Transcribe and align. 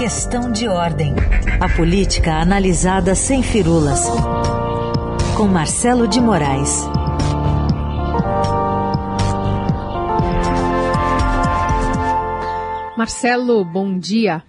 Questão 0.00 0.50
de 0.50 0.66
ordem. 0.66 1.12
A 1.60 1.68
política 1.76 2.36
analisada 2.40 3.14
sem 3.14 3.42
firulas. 3.42 4.00
Com 5.36 5.46
Marcelo 5.46 6.08
de 6.08 6.18
Moraes. 6.18 6.86
Marcelo, 12.96 13.62
bom 13.62 13.98
dia. 13.98 14.42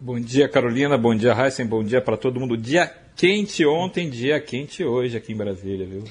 Bom 0.00 0.20
dia, 0.20 0.48
Carolina. 0.48 0.96
Bom 0.96 1.16
dia, 1.16 1.34
Heisen. 1.34 1.66
Bom 1.66 1.82
dia 1.82 2.00
para 2.00 2.16
todo 2.16 2.38
mundo. 2.38 2.56
Dia 2.56 2.86
quente 3.16 3.66
ontem, 3.66 4.08
dia 4.08 4.38
quente 4.40 4.84
hoje 4.84 5.16
aqui 5.16 5.32
em 5.32 5.36
Brasília, 5.36 5.84
viu? 5.84 6.04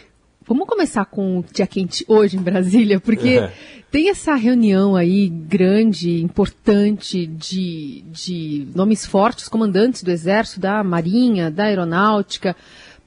Vamos 0.48 0.68
começar 0.68 1.06
com 1.06 1.40
o 1.40 1.46
dia 1.54 1.68
quente 1.68 2.04
hoje 2.08 2.36
em 2.36 2.42
Brasília, 2.42 3.00
porque 3.00 3.38
é. 3.38 3.54
tem 3.92 4.10
essa 4.10 4.34
reunião 4.34 4.96
aí 4.96 5.30
grande, 5.30 6.20
importante, 6.22 7.28
de, 7.28 8.04
de 8.08 8.68
nomes 8.74 9.06
fortes, 9.06 9.48
comandantes 9.48 10.02
do 10.02 10.10
Exército, 10.10 10.60
da 10.60 10.84
Marinha, 10.84 11.52
da 11.52 11.66
Aeronáutica, 11.66 12.56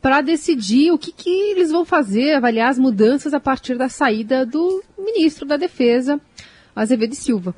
para 0.01 0.21
decidir 0.21 0.93
o 0.93 0.99
que, 0.99 1.11
que 1.11 1.29
eles 1.29 1.73
vão 1.73 1.85
fazer, 1.85 2.35
avaliar 2.35 2.71
as 2.71 2.79
mudanças 2.79 3.35
a 3.35 3.41
partir 3.41 3.77
da 3.77 3.89
saída 3.89 4.47
do 4.47 4.83
ministro 4.97 5.45
da 5.45 5.57
Defesa, 5.57 6.21
Azevedo 6.75 7.17
Silva. 7.17 7.55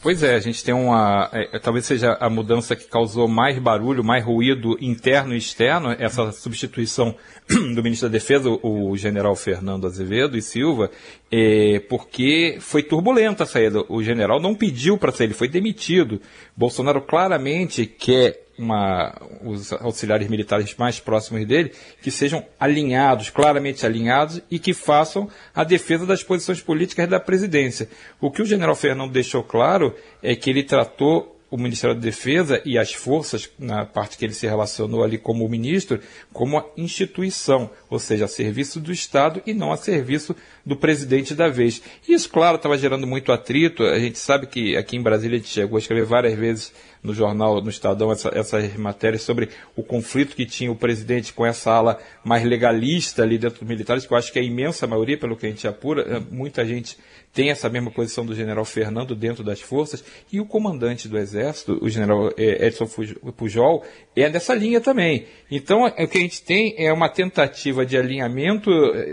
Pois 0.00 0.22
é, 0.22 0.36
a 0.36 0.38
gente 0.38 0.62
tem 0.62 0.72
uma. 0.72 1.28
É, 1.32 1.58
talvez 1.58 1.84
seja 1.84 2.16
a 2.20 2.30
mudança 2.30 2.76
que 2.76 2.86
causou 2.86 3.26
mais 3.26 3.58
barulho, 3.58 4.04
mais 4.04 4.24
ruído 4.24 4.76
interno 4.80 5.34
e 5.34 5.38
externo, 5.38 5.90
essa 5.98 6.30
substituição 6.30 7.16
do 7.74 7.82
ministro 7.82 8.08
da 8.08 8.12
Defesa, 8.12 8.48
o 8.48 8.96
general 8.96 9.34
Fernando 9.34 9.88
Azevedo 9.88 10.38
e 10.38 10.42
Silva, 10.42 10.88
é, 11.32 11.80
porque 11.88 12.58
foi 12.60 12.84
turbulenta 12.84 13.42
a 13.42 13.46
saída. 13.46 13.84
O 13.88 14.00
general 14.00 14.40
não 14.40 14.54
pediu 14.54 14.96
para 14.96 15.10
sair, 15.10 15.26
ele 15.26 15.34
foi 15.34 15.48
demitido. 15.48 16.20
Bolsonaro 16.56 17.02
claramente 17.02 17.84
quer 17.84 18.47
uma, 18.58 19.14
os 19.42 19.72
auxiliares 19.72 20.28
militares 20.28 20.74
mais 20.76 20.98
próximos 20.98 21.46
dele, 21.46 21.72
que 22.02 22.10
sejam 22.10 22.44
alinhados, 22.58 23.30
claramente 23.30 23.86
alinhados, 23.86 24.40
e 24.50 24.58
que 24.58 24.74
façam 24.74 25.28
a 25.54 25.64
defesa 25.64 26.04
das 26.04 26.22
posições 26.22 26.60
políticas 26.60 27.08
da 27.08 27.20
presidência. 27.20 27.88
O 28.20 28.30
que 28.30 28.42
o 28.42 28.46
general 28.46 28.74
Fernando 28.74 29.12
deixou 29.12 29.42
claro 29.42 29.94
é 30.22 30.34
que 30.34 30.50
ele 30.50 30.64
tratou 30.64 31.38
o 31.50 31.56
Ministério 31.56 31.94
da 31.94 32.02
Defesa 32.02 32.60
e 32.64 32.76
as 32.76 32.92
forças, 32.92 33.50
na 33.58 33.84
parte 33.84 34.18
que 34.18 34.24
ele 34.24 34.34
se 34.34 34.46
relacionou 34.46 35.02
ali 35.02 35.16
como 35.16 35.48
ministro, 35.48 36.00
como 36.32 36.62
instituição, 36.76 37.70
ou 37.88 37.98
seja, 37.98 38.26
a 38.26 38.28
serviço 38.28 38.78
do 38.78 38.92
Estado 38.92 39.42
e 39.46 39.54
não 39.54 39.72
a 39.72 39.76
serviço 39.76 40.36
do 40.64 40.76
presidente 40.76 41.34
da 41.34 41.48
vez. 41.48 41.82
Isso, 42.06 42.28
claro, 42.28 42.56
estava 42.56 42.76
gerando 42.76 43.06
muito 43.06 43.32
atrito. 43.32 43.82
A 43.82 43.98
gente 43.98 44.18
sabe 44.18 44.46
que 44.46 44.76
aqui 44.76 44.96
em 44.96 45.02
Brasília 45.02 45.36
a 45.36 45.40
gente 45.40 45.50
chegou 45.50 45.76
a 45.76 45.80
escrever 45.80 46.04
várias 46.04 46.34
vezes 46.34 46.72
no 47.02 47.14
jornal, 47.14 47.60
no 47.60 47.70
Estadão, 47.70 48.10
essa, 48.10 48.30
essas 48.34 48.74
matérias 48.76 49.22
sobre 49.22 49.48
o 49.76 49.82
conflito 49.82 50.34
que 50.34 50.46
tinha 50.46 50.70
o 50.70 50.76
presidente 50.76 51.32
com 51.32 51.44
essa 51.44 51.70
ala 51.70 51.98
mais 52.24 52.44
legalista 52.44 53.22
ali 53.22 53.38
dentro 53.38 53.60
dos 53.60 53.68
militares, 53.68 54.06
que 54.06 54.12
eu 54.12 54.18
acho 54.18 54.32
que 54.32 54.38
é 54.38 54.42
a 54.42 54.44
imensa 54.44 54.86
maioria, 54.86 55.18
pelo 55.18 55.36
que 55.36 55.46
a 55.46 55.48
gente 55.48 55.66
apura, 55.66 56.02
é, 56.02 56.20
muita 56.30 56.64
gente 56.64 56.96
tem 57.32 57.50
essa 57.50 57.68
mesma 57.68 57.90
posição 57.90 58.24
do 58.24 58.34
general 58.34 58.64
Fernando 58.64 59.14
dentro 59.14 59.44
das 59.44 59.60
forças, 59.60 60.02
e 60.32 60.40
o 60.40 60.46
comandante 60.46 61.08
do 61.08 61.18
Exército, 61.18 61.78
o 61.80 61.88
general 61.88 62.32
é, 62.36 62.66
Edson 62.66 62.88
Pujol, 63.36 63.84
é 64.16 64.28
dessa 64.28 64.54
linha 64.54 64.80
também. 64.80 65.26
Então, 65.50 65.84
o 65.84 66.08
que 66.08 66.18
a 66.18 66.20
gente 66.20 66.42
tem 66.42 66.74
é 66.76 66.92
uma 66.92 67.08
tentativa 67.08 67.86
de 67.86 67.96
alinhamento 67.96 68.70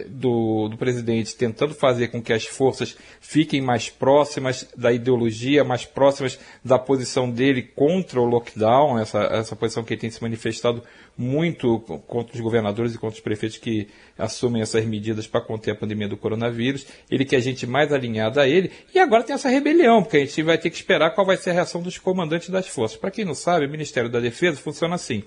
do, 0.07 0.69
do 0.69 0.77
presidente, 0.77 1.35
tentando 1.35 1.73
fazer 1.73 2.07
com 2.07 2.21
que 2.21 2.33
as 2.33 2.45
forças 2.45 2.97
fiquem 3.19 3.61
mais 3.61 3.89
próximas 3.89 4.67
da 4.75 4.91
ideologia, 4.91 5.63
mais 5.63 5.85
próximas 5.85 6.39
da 6.63 6.79
posição 6.79 7.29
dele 7.29 7.61
contra 7.75 8.21
o 8.21 8.25
lockdown, 8.25 8.97
essa, 8.97 9.19
essa 9.23 9.55
posição 9.55 9.83
que 9.83 9.97
tem 9.97 10.09
se 10.09 10.21
manifestado 10.21 10.81
muito 11.17 11.79
contra 12.07 12.33
os 12.33 12.39
governadores 12.39 12.95
e 12.95 12.97
contra 12.97 13.15
os 13.15 13.21
prefeitos 13.21 13.57
que 13.57 13.87
assumem 14.17 14.61
essas 14.61 14.85
medidas 14.85 15.27
para 15.27 15.41
conter 15.41 15.71
a 15.71 15.75
pandemia 15.75 16.07
do 16.07 16.15
coronavírus. 16.15 16.87
Ele 17.11 17.25
quer 17.25 17.41
gente 17.41 17.67
mais 17.67 17.91
alinhada 17.91 18.41
a 18.41 18.47
ele. 18.47 18.71
E 18.93 18.99
agora 18.99 19.23
tem 19.23 19.35
essa 19.35 19.49
rebelião, 19.49 20.01
porque 20.01 20.17
a 20.17 20.19
gente 20.21 20.43
vai 20.43 20.57
ter 20.57 20.69
que 20.69 20.77
esperar 20.77 21.11
qual 21.11 21.27
vai 21.27 21.37
ser 21.37 21.49
a 21.49 21.53
reação 21.53 21.81
dos 21.81 21.97
comandantes 21.97 22.49
das 22.49 22.67
forças. 22.67 22.97
Para 22.97 23.11
quem 23.11 23.25
não 23.25 23.35
sabe, 23.35 23.65
o 23.65 23.69
Ministério 23.69 24.09
da 24.09 24.19
Defesa 24.19 24.57
funciona 24.57 24.95
assim. 24.95 25.23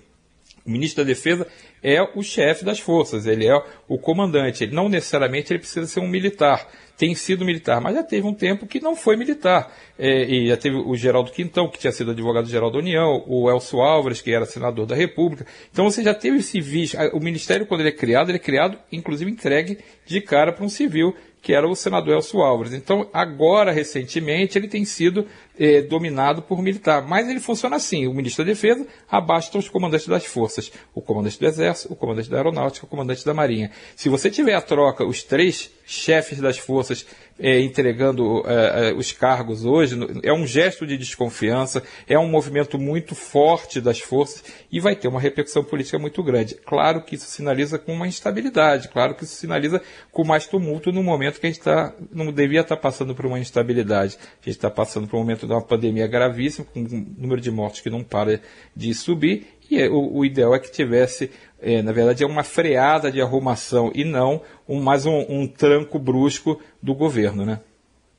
O 0.69 0.71
ministro 0.71 1.03
da 1.03 1.09
Defesa 1.09 1.47
é 1.83 2.03
o 2.15 2.23
chefe 2.23 2.63
das 2.63 2.79
forças, 2.79 3.27
ele 3.27 3.49
é 3.49 3.59
o 3.89 3.97
comandante. 3.97 4.65
Ele, 4.65 4.75
não 4.75 4.87
necessariamente 4.87 5.51
ele 5.51 5.61
precisa 5.61 5.87
ser 5.87 6.01
um 6.01 6.07
militar. 6.07 6.69
Tem 6.95 7.15
sido 7.15 7.43
militar, 7.43 7.81
mas 7.81 7.95
já 7.95 8.03
teve 8.03 8.27
um 8.27 8.35
tempo 8.35 8.67
que 8.67 8.79
não 8.79 8.95
foi 8.95 9.17
militar. 9.17 9.73
É, 9.99 10.25
e 10.25 10.49
já 10.49 10.59
teve 10.59 10.77
o 10.77 10.95
Geraldo 10.95 11.31
Quintão, 11.31 11.69
que 11.71 11.79
tinha 11.79 11.93
sido 11.93 12.11
advogado-geral 12.11 12.71
da 12.71 12.79
União, 12.79 13.25
o 13.27 13.51
Elcio 13.51 13.81
Álvares, 13.81 14.21
que 14.21 14.31
era 14.31 14.45
senador 14.45 14.85
da 14.85 14.95
República. 14.95 15.47
Então 15.73 15.87
você 15.91 16.03
já 16.03 16.13
teve 16.13 16.39
esse 16.39 16.61
visto. 16.61 16.99
O 17.15 17.21
ministério, 17.21 17.65
quando 17.65 17.81
ele 17.81 17.89
é 17.89 17.93
criado, 17.93 18.29
ele 18.31 18.37
é 18.37 18.41
criado, 18.41 18.79
inclusive 18.93 19.31
entregue 19.31 19.79
de 20.05 20.21
cara 20.21 20.53
para 20.53 20.65
um 20.67 20.69
civil 20.69 21.17
que 21.49 21.55
era 21.55 21.67
o 21.67 21.75
senador 21.75 22.13
Elcio 22.13 22.43
Álvares. 22.43 22.75
Então, 22.75 23.09
agora, 23.11 23.73
recentemente, 23.73 24.59
ele 24.59 24.69
tem 24.69 24.85
sido 24.85 25.27
eh, 25.59 25.81
dominado 25.81 26.43
por 26.43 26.61
militar. 26.61 27.01
Mas 27.01 27.27
ele 27.27 27.41
funciona 27.41 27.77
assim: 27.77 28.07
o 28.07 28.13
ministro 28.13 28.45
da 28.45 28.51
Defesa 28.51 28.87
abasta 29.11 29.57
os 29.57 29.67
comandantes 29.67 30.07
das 30.07 30.27
forças, 30.27 30.71
o 30.95 31.01
comandante 31.01 31.41
do 31.41 31.47
Exército, 31.47 31.91
o 31.91 31.97
comandante 31.97 32.29
da 32.29 32.37
Aeronáutica, 32.37 32.85
o 32.85 32.89
comandante 32.89 33.25
da 33.25 33.33
Marinha. 33.33 33.71
Se 33.97 34.11
você 34.11 34.31
tiver 34.31 34.53
a 34.53 34.61
troca, 34.61 35.07
os 35.07 35.23
três 35.23 35.71
chefes 35.87 36.39
das 36.39 36.59
forças 36.59 37.07
é, 37.39 37.61
entregando 37.61 38.43
é, 38.47 38.93
os 38.93 39.13
cargos 39.13 39.65
hoje, 39.65 39.97
é 40.23 40.33
um 40.33 40.47
gesto 40.47 40.87
de 40.87 40.97
desconfiança, 40.97 41.83
é 42.07 42.19
um 42.19 42.29
movimento 42.29 42.79
muito 42.79 43.15
forte 43.15 43.81
das 43.81 44.01
forças 44.01 44.43
e 44.71 44.81
vai 44.81 44.97
ter 44.97 45.09
uma 45.09 45.21
repercussão 45.21 45.63
política 45.63 45.99
muito 45.99 46.23
grande. 46.23 46.55
Claro 46.55 47.03
que 47.03 47.15
isso 47.15 47.27
sinaliza 47.27 47.79
com 47.79 47.93
uma 47.93 48.07
instabilidade, 48.07 48.89
claro 48.89 49.15
que 49.15 49.25
isso 49.25 49.37
sinaliza 49.37 49.81
com 50.11 50.25
mais 50.25 50.47
tumulto 50.47 50.93
no 50.93 51.03
momento 51.03 51.41
que 51.41 51.47
a 51.47 51.51
gente 51.51 51.63
tá, 51.63 51.95
não 52.13 52.33
devia 52.33 52.61
estar 52.61 52.77
tá 52.77 52.83
passando 52.83 53.15
por 53.15 53.27
uma 53.27 53.39
instabilidade. 53.39 54.19
A 54.21 54.45
gente 54.45 54.57
está 54.57 54.71
passando 54.71 55.07
por 55.07 55.17
um 55.17 55.21
momento 55.21 55.47
de 55.47 55.53
uma 55.53 55.63
pandemia 55.63 56.07
gravíssima, 56.07 56.67
com 56.67 56.81
um 56.81 57.15
número 57.17 57.41
de 57.41 57.51
mortes 57.51 57.81
que 57.81 57.91
não 57.91 58.03
para 58.03 58.41
de 58.75 58.93
subir, 58.95 59.58
e 59.71 59.87
o, 59.89 60.19
o 60.19 60.25
ideal 60.25 60.55
é 60.55 60.59
que 60.59 60.71
tivesse 60.71 61.31
é, 61.61 61.83
na 61.83 61.93
verdade, 61.93 62.23
é 62.23 62.27
uma 62.27 62.45
freada 62.45 63.11
de 63.11 63.21
arrumação 63.21 63.91
e 63.95 64.05
não 64.05 64.41
um, 64.69 64.81
mais 64.81 65.07
um, 65.07 65.25
um, 65.29 65.47
tranco 65.47 65.99
brusco 65.99 66.61
do 66.81 66.95
governo, 66.95 67.45
né? 67.45 67.61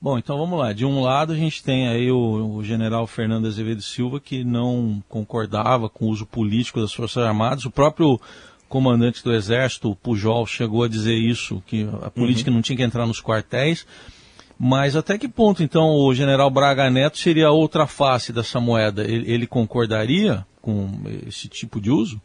Bom, 0.01 0.17
então 0.17 0.37
vamos 0.37 0.59
lá. 0.59 0.73
De 0.73 0.85
um 0.85 1.01
lado 1.01 1.33
a 1.33 1.35
gente 1.35 1.63
tem 1.63 1.87
aí 1.87 2.11
o, 2.11 2.55
o, 2.55 2.63
general 2.63 3.07
Fernando 3.07 3.47
Azevedo 3.47 3.81
Silva 3.81 4.19
que 4.19 4.43
não 4.43 5.01
concordava 5.07 5.89
com 5.89 6.05
o 6.05 6.09
uso 6.09 6.25
político 6.25 6.81
das 6.81 6.93
Forças 6.93 7.23
Armadas. 7.23 7.65
O 7.65 7.71
próprio 7.71 8.19
comandante 8.67 9.23
do 9.23 9.33
Exército, 9.33 9.95
Pujol, 9.95 10.45
chegou 10.45 10.83
a 10.83 10.89
dizer 10.89 11.15
isso, 11.15 11.63
que 11.65 11.87
a 12.01 12.11
política 12.11 12.49
uhum. 12.49 12.57
não 12.57 12.61
tinha 12.61 12.77
que 12.77 12.83
entrar 12.83 13.05
nos 13.05 13.21
quartéis. 13.21 13.85
Mas 14.57 14.97
até 14.97 15.17
que 15.17 15.29
ponto, 15.29 15.63
então, 15.63 15.91
o 15.91 16.13
general 16.13 16.49
Braga 16.49 16.89
Neto 16.89 17.17
seria 17.17 17.49
outra 17.49 17.87
face 17.87 18.33
dessa 18.33 18.59
moeda? 18.59 19.03
Ele, 19.03 19.31
ele 19.31 19.47
concordaria 19.47 20.45
com 20.61 20.89
esse 21.27 21.47
tipo 21.47 21.79
de 21.79 21.91
uso? 21.91 22.21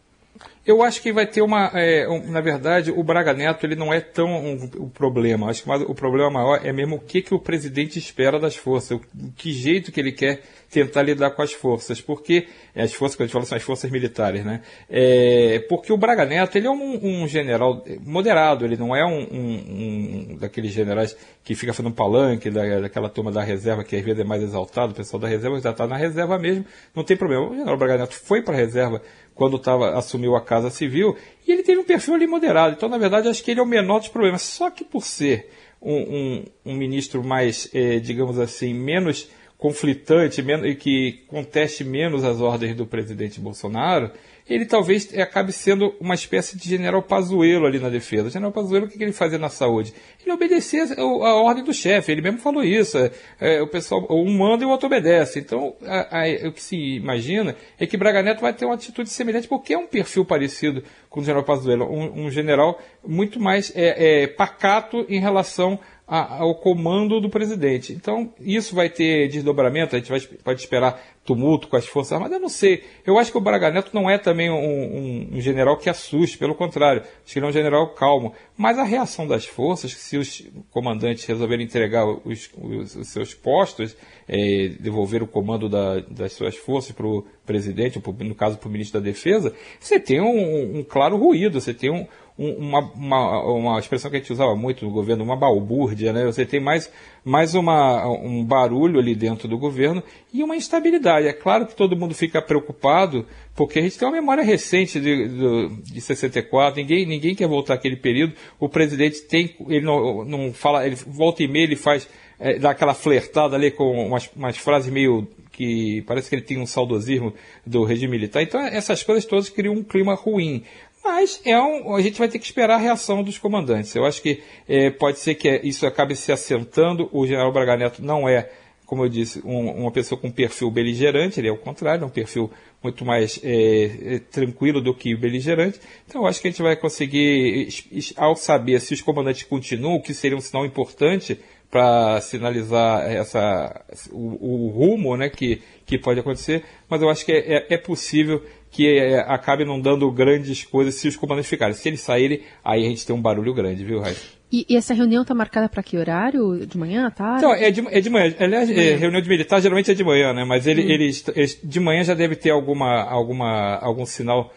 Eu 0.66 0.82
acho 0.82 1.02
que 1.02 1.12
vai 1.12 1.26
ter 1.26 1.42
uma, 1.42 1.70
é, 1.74 2.08
um, 2.08 2.30
na 2.30 2.40
verdade, 2.40 2.90
o 2.90 3.02
Braga 3.02 3.34
Neto 3.34 3.66
ele 3.66 3.76
não 3.76 3.92
é 3.92 4.00
tão 4.00 4.26
um, 4.26 4.70
o 4.78 4.88
problema. 4.88 5.50
Acho 5.50 5.62
que 5.62 5.70
o 5.70 5.94
problema 5.94 6.30
maior 6.30 6.60
é 6.64 6.72
mesmo 6.72 6.96
o 6.96 7.00
que, 7.00 7.20
que 7.20 7.34
o 7.34 7.38
presidente 7.38 7.98
espera 7.98 8.40
das 8.40 8.56
forças, 8.56 8.98
o, 8.98 9.00
que 9.36 9.52
jeito 9.52 9.92
que 9.92 10.00
ele 10.00 10.12
quer 10.12 10.40
tentar 10.70 11.02
lidar 11.02 11.30
com 11.30 11.42
as 11.42 11.52
forças, 11.52 12.00
porque 12.00 12.48
é, 12.74 12.82
as 12.82 12.92
forças 12.92 13.14
que 13.14 13.22
a 13.22 13.26
gente 13.26 13.32
fala 13.32 13.44
são 13.44 13.56
as 13.56 13.62
forças 13.62 13.90
militares, 13.90 14.44
né? 14.44 14.62
É, 14.90 15.64
porque 15.68 15.92
o 15.92 15.96
Braga 15.96 16.24
Neto 16.24 16.56
ele 16.56 16.66
é 16.66 16.70
um, 16.70 17.22
um 17.22 17.28
general 17.28 17.84
moderado, 18.00 18.64
ele 18.64 18.76
não 18.76 18.96
é 18.96 19.04
um, 19.04 19.20
um, 19.20 20.36
daqueles 20.36 20.72
generais 20.72 21.16
que 21.44 21.54
fica 21.54 21.72
fazendo 21.72 21.94
palanque 21.94 22.50
da, 22.50 22.80
daquela 22.80 23.08
turma 23.08 23.30
da 23.30 23.42
reserva 23.42 23.84
que 23.84 23.94
às 23.94 24.02
vezes 24.02 24.20
é 24.20 24.24
mais 24.24 24.42
exaltado, 24.42 24.92
o 24.92 24.96
pessoal 24.96 25.20
da 25.20 25.28
reserva 25.28 25.60
já 25.60 25.70
está 25.70 25.86
na 25.86 25.96
reserva 25.96 26.38
mesmo, 26.38 26.64
não 26.94 27.04
tem 27.04 27.16
problema. 27.16 27.46
O 27.46 27.54
general 27.54 27.76
Braga 27.76 27.98
Neto 27.98 28.14
foi 28.14 28.42
para 28.42 28.54
a 28.54 28.56
reserva 28.56 29.00
quando 29.34 29.58
tava, 29.58 29.96
assumiu 29.96 30.36
a 30.36 30.40
Casa 30.40 30.70
Civil, 30.70 31.16
e 31.46 31.52
ele 31.52 31.62
teve 31.62 31.80
um 31.80 31.84
perfil 31.84 32.14
ali 32.14 32.26
moderado. 32.26 32.74
Então, 32.76 32.88
na 32.88 32.98
verdade, 32.98 33.28
acho 33.28 33.42
que 33.42 33.50
ele 33.50 33.60
é 33.60 33.62
o 33.62 33.66
menor 33.66 33.98
dos 33.98 34.08
problemas. 34.08 34.42
Só 34.42 34.70
que 34.70 34.84
por 34.84 35.02
ser 35.02 35.50
um, 35.82 35.96
um, 35.96 36.44
um 36.66 36.74
ministro 36.74 37.22
mais, 37.22 37.68
eh, 37.74 37.98
digamos 37.98 38.38
assim, 38.38 38.72
menos 38.72 39.28
conflitante 39.64 40.42
menos, 40.42 40.66
e 40.66 40.74
que 40.74 41.24
conteste 41.26 41.84
menos 41.84 42.22
as 42.22 42.40
ordens 42.40 42.76
do 42.76 42.84
presidente 42.84 43.40
Bolsonaro, 43.40 44.10
ele 44.48 44.66
talvez 44.66 45.08
acabe 45.18 45.52
sendo 45.52 45.94
uma 45.98 46.14
espécie 46.14 46.56
de 46.56 46.68
general 46.68 47.02
Pazuello 47.02 47.66
ali 47.66 47.78
na 47.78 47.88
defesa. 47.88 48.28
General 48.28 48.52
Pazuello, 48.52 48.86
o 48.86 48.88
que 48.88 49.02
ele 49.02 49.12
fazia 49.12 49.38
na 49.38 49.48
saúde? 49.48 49.94
Ele 50.22 50.32
obedecia 50.32 50.84
a 50.98 51.34
ordem 51.34 51.64
do 51.64 51.72
chefe, 51.72 52.12
ele 52.12 52.20
mesmo 52.20 52.38
falou 52.38 52.62
isso. 52.62 52.98
É, 53.40 53.62
o 53.62 53.66
pessoal, 53.66 54.06
um 54.10 54.36
manda 54.36 54.62
e 54.62 54.66
o 54.66 54.70
outro 54.70 54.86
obedece. 54.86 55.38
Então, 55.38 55.74
a, 55.86 56.20
a, 56.20 56.48
o 56.48 56.52
que 56.52 56.62
se 56.62 56.76
imagina 56.76 57.56
é 57.78 57.86
que 57.86 57.96
Braga 57.96 58.22
Neto 58.22 58.42
vai 58.42 58.52
ter 58.52 58.66
uma 58.66 58.74
atitude 58.74 59.08
semelhante, 59.08 59.48
porque 59.48 59.72
é 59.72 59.78
um 59.78 59.86
perfil 59.86 60.26
parecido 60.26 60.82
com 61.08 61.20
o 61.20 61.22
general 61.22 61.44
Pazuello, 61.44 61.86
um, 61.86 62.26
um 62.26 62.30
general 62.30 62.78
muito 63.06 63.40
mais 63.40 63.72
é, 63.74 64.24
é, 64.24 64.26
pacato 64.26 65.06
em 65.08 65.20
relação 65.20 65.78
ao 66.06 66.54
comando 66.54 67.18
do 67.18 67.30
presidente. 67.30 67.92
Então, 67.92 68.32
isso 68.40 68.74
vai 68.74 68.90
ter 68.90 69.28
desdobramento, 69.28 69.96
a 69.96 69.98
gente 69.98 70.10
vai, 70.10 70.20
pode 70.20 70.60
esperar 70.60 71.02
tumulto 71.24 71.68
com 71.68 71.76
as 71.76 71.86
Forças 71.86 72.12
Armadas, 72.12 72.34
eu 72.34 72.40
não 72.40 72.50
sei. 72.50 72.84
Eu 73.06 73.18
acho 73.18 73.32
que 73.32 73.38
o 73.38 73.40
Braga 73.40 73.70
Neto 73.70 73.90
não 73.94 74.10
é 74.10 74.18
também 74.18 74.50
um, 74.50 74.54
um, 74.54 75.28
um, 75.32 75.40
general 75.40 75.78
que 75.78 75.88
assuste, 75.88 76.36
pelo 76.36 76.54
contrário, 76.54 77.00
acho 77.00 77.32
que 77.32 77.38
ele 77.38 77.46
é 77.46 77.48
um 77.48 77.52
general 77.52 77.88
calmo. 77.94 78.34
Mas 78.56 78.78
a 78.78 78.84
reação 78.84 79.26
das 79.26 79.46
forças, 79.46 79.94
se 79.94 80.18
os 80.18 80.42
comandantes 80.70 81.24
resolverem 81.24 81.64
entregar 81.64 82.06
os, 82.06 82.50
os, 82.60 82.96
os 82.96 83.08
seus 83.08 83.32
postos, 83.32 83.96
é, 84.28 84.68
devolver 84.78 85.22
o 85.22 85.26
comando 85.26 85.68
da, 85.68 86.00
das 86.00 86.34
suas 86.34 86.54
forças 86.54 86.92
para 86.92 87.06
o 87.06 87.24
presidente, 87.46 88.00
ou 88.04 88.12
no 88.24 88.34
caso 88.34 88.58
para 88.58 88.68
o 88.68 88.72
ministro 88.72 89.00
da 89.00 89.04
Defesa, 89.04 89.54
você 89.80 89.98
tem 89.98 90.20
um, 90.20 90.78
um 90.78 90.84
claro 90.84 91.16
ruído, 91.16 91.58
você 91.60 91.72
tem 91.72 91.90
um, 91.90 92.06
uma, 92.36 92.80
uma, 92.80 93.42
uma, 93.44 93.78
expressão 93.78 94.10
que 94.10 94.16
a 94.16 94.20
gente 94.20 94.32
usava 94.32 94.56
muito 94.56 94.84
no 94.84 94.90
governo, 94.90 95.22
uma 95.22 95.36
balbúrdia, 95.36 96.12
né? 96.12 96.24
Você 96.24 96.44
tem 96.44 96.58
mais, 96.58 96.90
mais 97.24 97.54
uma, 97.54 98.08
um 98.08 98.44
barulho 98.44 98.98
ali 98.98 99.14
dentro 99.14 99.46
do 99.46 99.56
governo 99.56 100.02
e 100.32 100.42
uma 100.42 100.56
instabilidade. 100.56 101.28
É 101.28 101.32
claro 101.32 101.64
que 101.64 101.76
todo 101.76 101.96
mundo 101.96 102.12
fica 102.12 102.42
preocupado, 102.42 103.24
porque 103.54 103.78
a 103.78 103.82
gente 103.82 103.96
tem 103.96 104.08
uma 104.08 104.16
memória 104.16 104.42
recente 104.42 104.98
de, 104.98 105.28
de, 105.28 105.82
de 105.92 106.00
64, 106.00 106.80
ninguém, 106.80 107.06
ninguém 107.06 107.36
quer 107.36 107.46
voltar 107.46 107.74
àquele 107.74 107.96
período. 107.96 108.34
O 108.58 108.68
presidente 108.68 109.22
tem, 109.22 109.54
ele 109.68 109.84
não, 109.84 110.24
não 110.24 110.52
fala, 110.52 110.84
ele 110.84 110.96
volta 111.06 111.40
e 111.44 111.46
meia, 111.46 111.64
ele 111.64 111.76
faz, 111.76 112.08
é, 112.40 112.58
dá 112.58 112.70
aquela 112.70 112.94
flertada 112.94 113.54
ali 113.54 113.70
com 113.70 114.08
umas, 114.08 114.28
umas 114.34 114.56
frases 114.56 114.92
meio 114.92 115.28
que 115.54 116.02
parece 116.02 116.28
que 116.28 116.34
ele 116.34 116.42
tem 116.42 116.58
um 116.58 116.66
saudosismo 116.66 117.32
do 117.64 117.84
regime 117.84 118.10
militar. 118.10 118.42
Então, 118.42 118.60
essas 118.60 119.02
coisas 119.02 119.24
todas 119.24 119.48
criam 119.48 119.74
um 119.74 119.82
clima 119.82 120.14
ruim. 120.14 120.64
Mas 121.04 121.38
é 121.44 121.60
um, 121.60 121.94
a 121.94 122.00
gente 122.00 122.18
vai 122.18 122.28
ter 122.28 122.38
que 122.38 122.46
esperar 122.46 122.76
a 122.76 122.78
reação 122.78 123.22
dos 123.22 123.36
comandantes. 123.36 123.94
Eu 123.94 124.06
acho 124.06 124.22
que 124.22 124.42
é, 124.66 124.88
pode 124.88 125.18
ser 125.18 125.34
que 125.34 125.60
isso 125.62 125.86
acabe 125.86 126.16
se 126.16 126.32
assentando. 126.32 127.10
O 127.12 127.26
general 127.26 127.52
Braga 127.52 127.76
Neto 127.76 128.02
não 128.02 128.26
é, 128.26 128.48
como 128.86 129.04
eu 129.04 129.08
disse, 129.10 129.42
um, 129.44 129.70
uma 129.82 129.90
pessoa 129.90 130.18
com 130.18 130.30
perfil 130.30 130.70
beligerante, 130.70 131.38
ele 131.38 131.48
é 131.48 131.52
o 131.52 131.58
contrário, 131.58 132.04
é 132.04 132.06
um 132.06 132.10
perfil 132.10 132.50
muito 132.82 133.04
mais 133.04 133.38
é, 133.44 134.14
é, 134.14 134.18
tranquilo 134.18 134.80
do 134.80 134.94
que 134.94 135.14
beligerante. 135.14 135.78
Então 136.06 136.22
eu 136.22 136.26
acho 136.26 136.40
que 136.40 136.48
a 136.48 136.50
gente 136.50 136.62
vai 136.62 136.74
conseguir, 136.74 137.68
ao 138.16 138.34
saber 138.34 138.80
se 138.80 138.94
os 138.94 139.02
comandantes 139.02 139.42
continuam, 139.42 140.00
que 140.00 140.14
seria 140.14 140.38
um 140.38 140.40
sinal 140.40 140.64
importante 140.64 141.38
para 141.70 142.20
sinalizar 142.20 143.10
essa, 143.10 143.84
o, 144.10 144.66
o, 144.66 144.68
rumo 144.68 145.16
né, 145.16 145.28
que, 145.28 145.60
que 145.84 145.98
pode 145.98 146.20
acontecer, 146.20 146.62
mas 146.88 147.02
eu 147.02 147.10
acho 147.10 147.26
que 147.26 147.32
é, 147.32 147.56
é, 147.56 147.66
é 147.74 147.76
possível 147.76 148.42
que 148.74 148.88
é, 148.88 149.20
acabe 149.20 149.64
não 149.64 149.80
dando 149.80 150.10
grandes 150.10 150.64
coisas 150.64 150.96
se 150.96 151.06
os 151.06 151.16
comandantes 151.16 151.48
ficarem. 151.48 151.74
Se 151.74 151.88
eles 151.88 152.00
saírem, 152.00 152.40
aí 152.64 152.84
a 152.84 152.88
gente 152.88 153.06
tem 153.06 153.14
um 153.14 153.22
barulho 153.22 153.54
grande, 153.54 153.84
viu, 153.84 154.00
Raíssa? 154.00 154.34
E, 154.50 154.66
e, 154.68 154.76
essa 154.76 154.92
reunião 154.92 155.22
está 155.22 155.32
marcada 155.32 155.68
para 155.68 155.80
que 155.80 155.96
horário? 155.96 156.66
De 156.66 156.76
manhã, 156.76 157.08
tarde? 157.08 157.38
Então, 157.38 157.54
é 157.54 157.70
de, 157.70 157.86
é 157.88 158.00
de 158.00 158.10
manhã. 158.10 158.34
Aliás, 158.38 158.68
é, 158.68 158.96
reunião 158.96 159.22
de 159.22 159.28
militar 159.28 159.60
geralmente 159.60 159.92
é 159.92 159.94
de 159.94 160.02
manhã, 160.02 160.32
né? 160.32 160.44
Mas 160.44 160.66
ele, 160.66 160.82
hum. 160.82 160.90
eles, 160.90 161.24
eles, 161.36 161.60
de 161.62 161.78
manhã 161.78 162.02
já 162.02 162.14
deve 162.14 162.34
ter 162.34 162.50
alguma, 162.50 163.02
alguma, 163.02 163.76
algum 163.76 164.04
sinal 164.04 164.52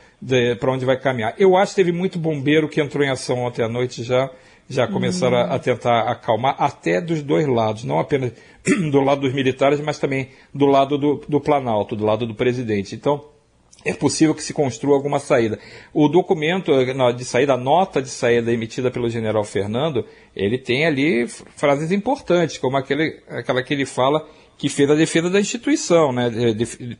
para 0.60 0.72
onde 0.72 0.84
vai 0.84 1.00
caminhar. 1.00 1.36
Eu 1.38 1.56
acho 1.56 1.74
que 1.74 1.76
teve 1.76 1.92
muito 1.92 2.18
bombeiro 2.18 2.68
que 2.68 2.82
entrou 2.82 3.04
em 3.04 3.10
ação 3.10 3.44
ontem 3.44 3.64
à 3.64 3.70
noite 3.70 4.04
já. 4.04 4.32
Já 4.70 4.86
começaram 4.88 5.38
a, 5.38 5.56
a 5.56 5.60
tentar 5.60 6.12
acalmar, 6.12 6.56
até 6.60 7.00
dos 7.00 7.24
dois 7.24 7.48
lados, 7.48 7.86
não 7.86 8.00
apenas 8.00 8.34
do 8.92 9.00
lado 9.00 9.22
dos 9.22 9.34
militares, 9.34 9.80
mas 9.80 10.00
também 10.00 10.30
do 10.54 10.66
lado 10.66 10.98
do, 10.98 11.24
do 11.30 11.40
Planalto, 11.40 11.96
do 11.96 12.04
lado 12.04 12.28
do 12.28 12.36
presidente. 12.36 12.94
Então, 12.94 13.24
é 13.86 13.94
possível 13.94 14.34
que 14.36 14.44
se 14.44 14.54
construa 14.54 14.96
alguma 14.96 15.20
saída. 15.20 15.60
O 15.94 16.08
documento 16.08 16.72
de 17.16 17.26
saída, 17.26 17.54
a 17.54 17.58
nota 17.58 18.02
de 18.02 18.10
saída 18.10 18.52
emitida 18.52 18.92
pelo 18.92 19.10
general 19.10 19.44
Fernando, 19.44 20.06
ele 20.36 20.58
tem 20.58 20.86
ali 20.86 21.28
frases 21.28 21.92
importantes, 21.92 22.58
como 22.58 22.78
aquele, 22.78 23.22
aquela 23.30 23.64
que 23.64 23.74
ele 23.74 23.86
fala 23.86 24.28
que 24.58 24.70
fez 24.70 24.90
a 24.90 24.96
defesa 24.96 25.30
da 25.30 25.40
instituição, 25.40 26.12
né? 26.12 26.32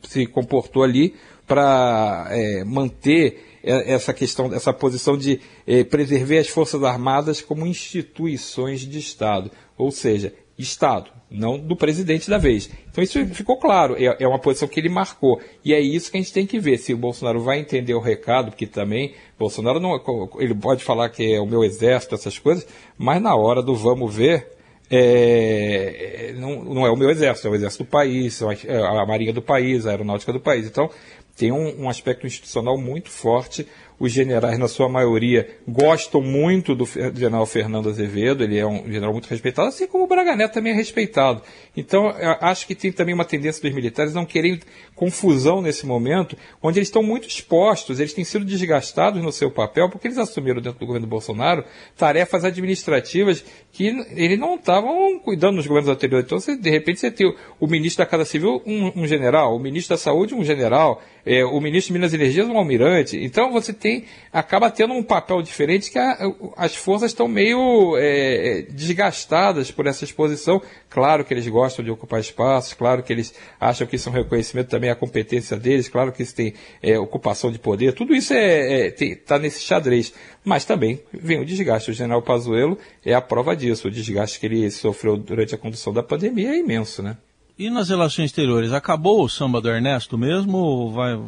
se 0.04 0.26
comportou 0.26 0.82
ali 0.82 1.14
para 1.46 2.28
é, 2.30 2.64
manter 2.64 3.44
essa 3.62 4.14
questão, 4.14 4.54
essa 4.54 4.72
posição 4.72 5.16
de 5.16 5.40
é, 5.66 5.82
preservar 5.82 6.38
as 6.38 6.48
Forças 6.48 6.82
Armadas 6.84 7.42
como 7.42 7.66
instituições 7.66 8.80
de 8.80 8.98
Estado, 8.98 9.50
ou 9.76 9.90
seja, 9.90 10.32
Estado, 10.58 11.10
não 11.30 11.58
do 11.58 11.76
presidente 11.76 12.28
da 12.28 12.38
vez. 12.38 12.70
Então 12.90 13.02
isso 13.02 13.24
ficou 13.26 13.56
claro, 13.56 13.94
é, 13.96 14.16
é, 14.18 14.26
uma 14.26 14.38
posição 14.38 14.66
que 14.66 14.80
ele 14.80 14.88
marcou. 14.88 15.40
E 15.64 15.72
é 15.72 15.80
isso 15.80 16.10
que 16.10 16.16
a 16.16 16.20
gente 16.20 16.32
tem 16.32 16.46
que 16.46 16.58
ver, 16.58 16.78
se 16.78 16.92
o 16.92 16.98
Bolsonaro 16.98 17.40
vai 17.40 17.60
entender 17.60 17.94
o 17.94 18.00
recado, 18.00 18.50
porque 18.50 18.66
também 18.66 19.14
Bolsonaro 19.38 19.78
não, 19.78 20.00
ele 20.38 20.54
pode 20.54 20.82
falar 20.82 21.08
que 21.10 21.34
é 21.34 21.40
o 21.40 21.46
meu 21.46 21.62
exército, 21.62 22.14
essas 22.14 22.38
coisas, 22.38 22.66
mas 22.96 23.22
na 23.22 23.36
hora 23.36 23.62
do 23.62 23.74
vamos 23.74 24.14
ver, 24.14 24.48
é, 24.90 26.34
não, 26.36 26.64
não, 26.64 26.86
é 26.86 26.90
o 26.90 26.96
meu 26.96 27.10
exército, 27.10 27.46
é 27.46 27.50
o 27.50 27.54
exército 27.54 27.84
do 27.84 27.90
país, 27.90 28.40
é 28.66 28.78
a 28.78 29.06
marinha 29.06 29.32
do 29.32 29.42
país, 29.42 29.86
a 29.86 29.90
aeronáutica 29.90 30.32
do 30.32 30.40
país. 30.40 30.66
Então 30.66 30.90
tem 31.36 31.52
um, 31.52 31.84
um 31.84 31.88
aspecto 31.88 32.26
institucional 32.26 32.76
muito 32.76 33.10
forte 33.10 33.66
os 33.98 34.12
generais, 34.12 34.58
na 34.58 34.68
sua 34.68 34.88
maioria, 34.88 35.48
gostam 35.66 36.20
muito 36.20 36.74
do 36.74 36.86
general 36.86 37.44
Fernando 37.46 37.88
Azevedo, 37.88 38.44
ele 38.44 38.58
é 38.58 38.66
um 38.66 38.84
general 38.84 39.12
muito 39.12 39.26
respeitado, 39.26 39.68
assim 39.68 39.86
como 39.86 40.04
o 40.04 40.06
Braga 40.06 40.36
Neto 40.36 40.54
também 40.54 40.72
é 40.72 40.76
respeitado. 40.76 41.42
Então, 41.76 42.12
acho 42.40 42.66
que 42.66 42.74
tem 42.74 42.92
também 42.92 43.14
uma 43.14 43.24
tendência 43.24 43.62
dos 43.62 43.72
militares 43.72 44.14
não 44.14 44.24
querem 44.24 44.60
confusão 44.94 45.60
nesse 45.62 45.86
momento, 45.86 46.36
onde 46.62 46.78
eles 46.78 46.88
estão 46.88 47.02
muito 47.02 47.28
expostos, 47.28 48.00
eles 48.00 48.12
têm 48.12 48.24
sido 48.24 48.44
desgastados 48.44 49.22
no 49.22 49.32
seu 49.32 49.50
papel, 49.50 49.88
porque 49.88 50.06
eles 50.06 50.18
assumiram 50.18 50.60
dentro 50.60 50.78
do 50.78 50.86
governo 50.86 51.06
Bolsonaro 51.06 51.64
tarefas 51.96 52.44
administrativas 52.44 53.44
que 53.72 53.86
eles 54.16 54.38
não 54.38 54.56
estavam 54.56 55.18
cuidando 55.20 55.56
nos 55.56 55.66
governos 55.66 55.90
anteriores. 55.90 56.26
Então, 56.26 56.40
você, 56.40 56.56
de 56.56 56.70
repente, 56.70 57.00
você 57.00 57.10
tem 57.10 57.32
o, 57.60 57.66
ministro 57.66 58.04
da 58.04 58.10
Casa 58.10 58.24
Civil, 58.24 58.62
um, 58.66 59.02
um, 59.02 59.06
general, 59.06 59.54
o 59.54 59.58
ministro 59.58 59.94
da 59.94 59.98
Saúde, 59.98 60.34
um 60.34 60.44
general, 60.44 61.02
é, 61.24 61.44
o 61.44 61.60
ministro 61.60 61.88
de 61.88 61.92
Minas 61.98 62.12
e 62.12 62.16
Energia, 62.16 62.44
um 62.44 62.58
almirante. 62.58 63.16
Então, 63.16 63.52
você 63.52 63.72
tem 63.72 63.87
tem, 63.88 64.04
acaba 64.30 64.70
tendo 64.70 64.92
um 64.92 65.02
papel 65.02 65.40
diferente 65.40 65.90
que 65.90 65.98
a, 65.98 66.18
as 66.56 66.74
forças 66.74 67.10
estão 67.10 67.26
meio 67.26 67.96
é, 67.96 68.58
é, 68.58 68.62
desgastadas 68.62 69.70
por 69.70 69.86
essa 69.86 70.04
exposição. 70.04 70.60
Claro 70.90 71.24
que 71.24 71.32
eles 71.32 71.48
gostam 71.48 71.84
de 71.84 71.90
ocupar 71.90 72.20
espaços, 72.20 72.74
claro 72.74 73.02
que 73.02 73.12
eles 73.12 73.34
acham 73.58 73.86
que 73.86 73.96
isso 73.96 74.08
é 74.08 74.12
um 74.12 74.14
reconhecimento 74.14 74.68
também 74.68 74.90
à 74.90 74.94
competência 74.94 75.56
deles, 75.56 75.88
claro 75.88 76.12
que 76.12 76.22
isso 76.22 76.34
tem 76.34 76.52
é, 76.82 76.98
ocupação 76.98 77.50
de 77.50 77.58
poder, 77.58 77.94
tudo 77.94 78.14
isso 78.14 78.34
está 78.34 79.04
é, 79.04 79.12
é 79.12 79.14
tá 79.14 79.38
nesse 79.38 79.62
xadrez. 79.62 80.12
Mas 80.44 80.64
também 80.64 81.02
vem 81.12 81.40
o 81.40 81.44
desgaste. 81.44 81.90
O 81.90 81.94
general 81.94 82.22
Pazuello 82.22 82.78
é 83.04 83.12
a 83.12 83.20
prova 83.20 83.54
disso. 83.54 83.88
O 83.88 83.90
desgaste 83.90 84.40
que 84.40 84.46
ele 84.46 84.70
sofreu 84.70 85.16
durante 85.16 85.54
a 85.54 85.58
condução 85.58 85.92
da 85.92 86.02
pandemia 86.02 86.50
é 86.50 86.58
imenso, 86.58 87.02
né? 87.02 87.18
E 87.58 87.68
nas 87.70 87.88
relações 87.88 88.26
exteriores, 88.26 88.72
acabou 88.72 89.24
o 89.24 89.28
samba 89.28 89.60
do 89.60 89.68
Ernesto 89.68 90.16
mesmo 90.16 90.58
ou 90.58 90.92
vai, 90.92 91.18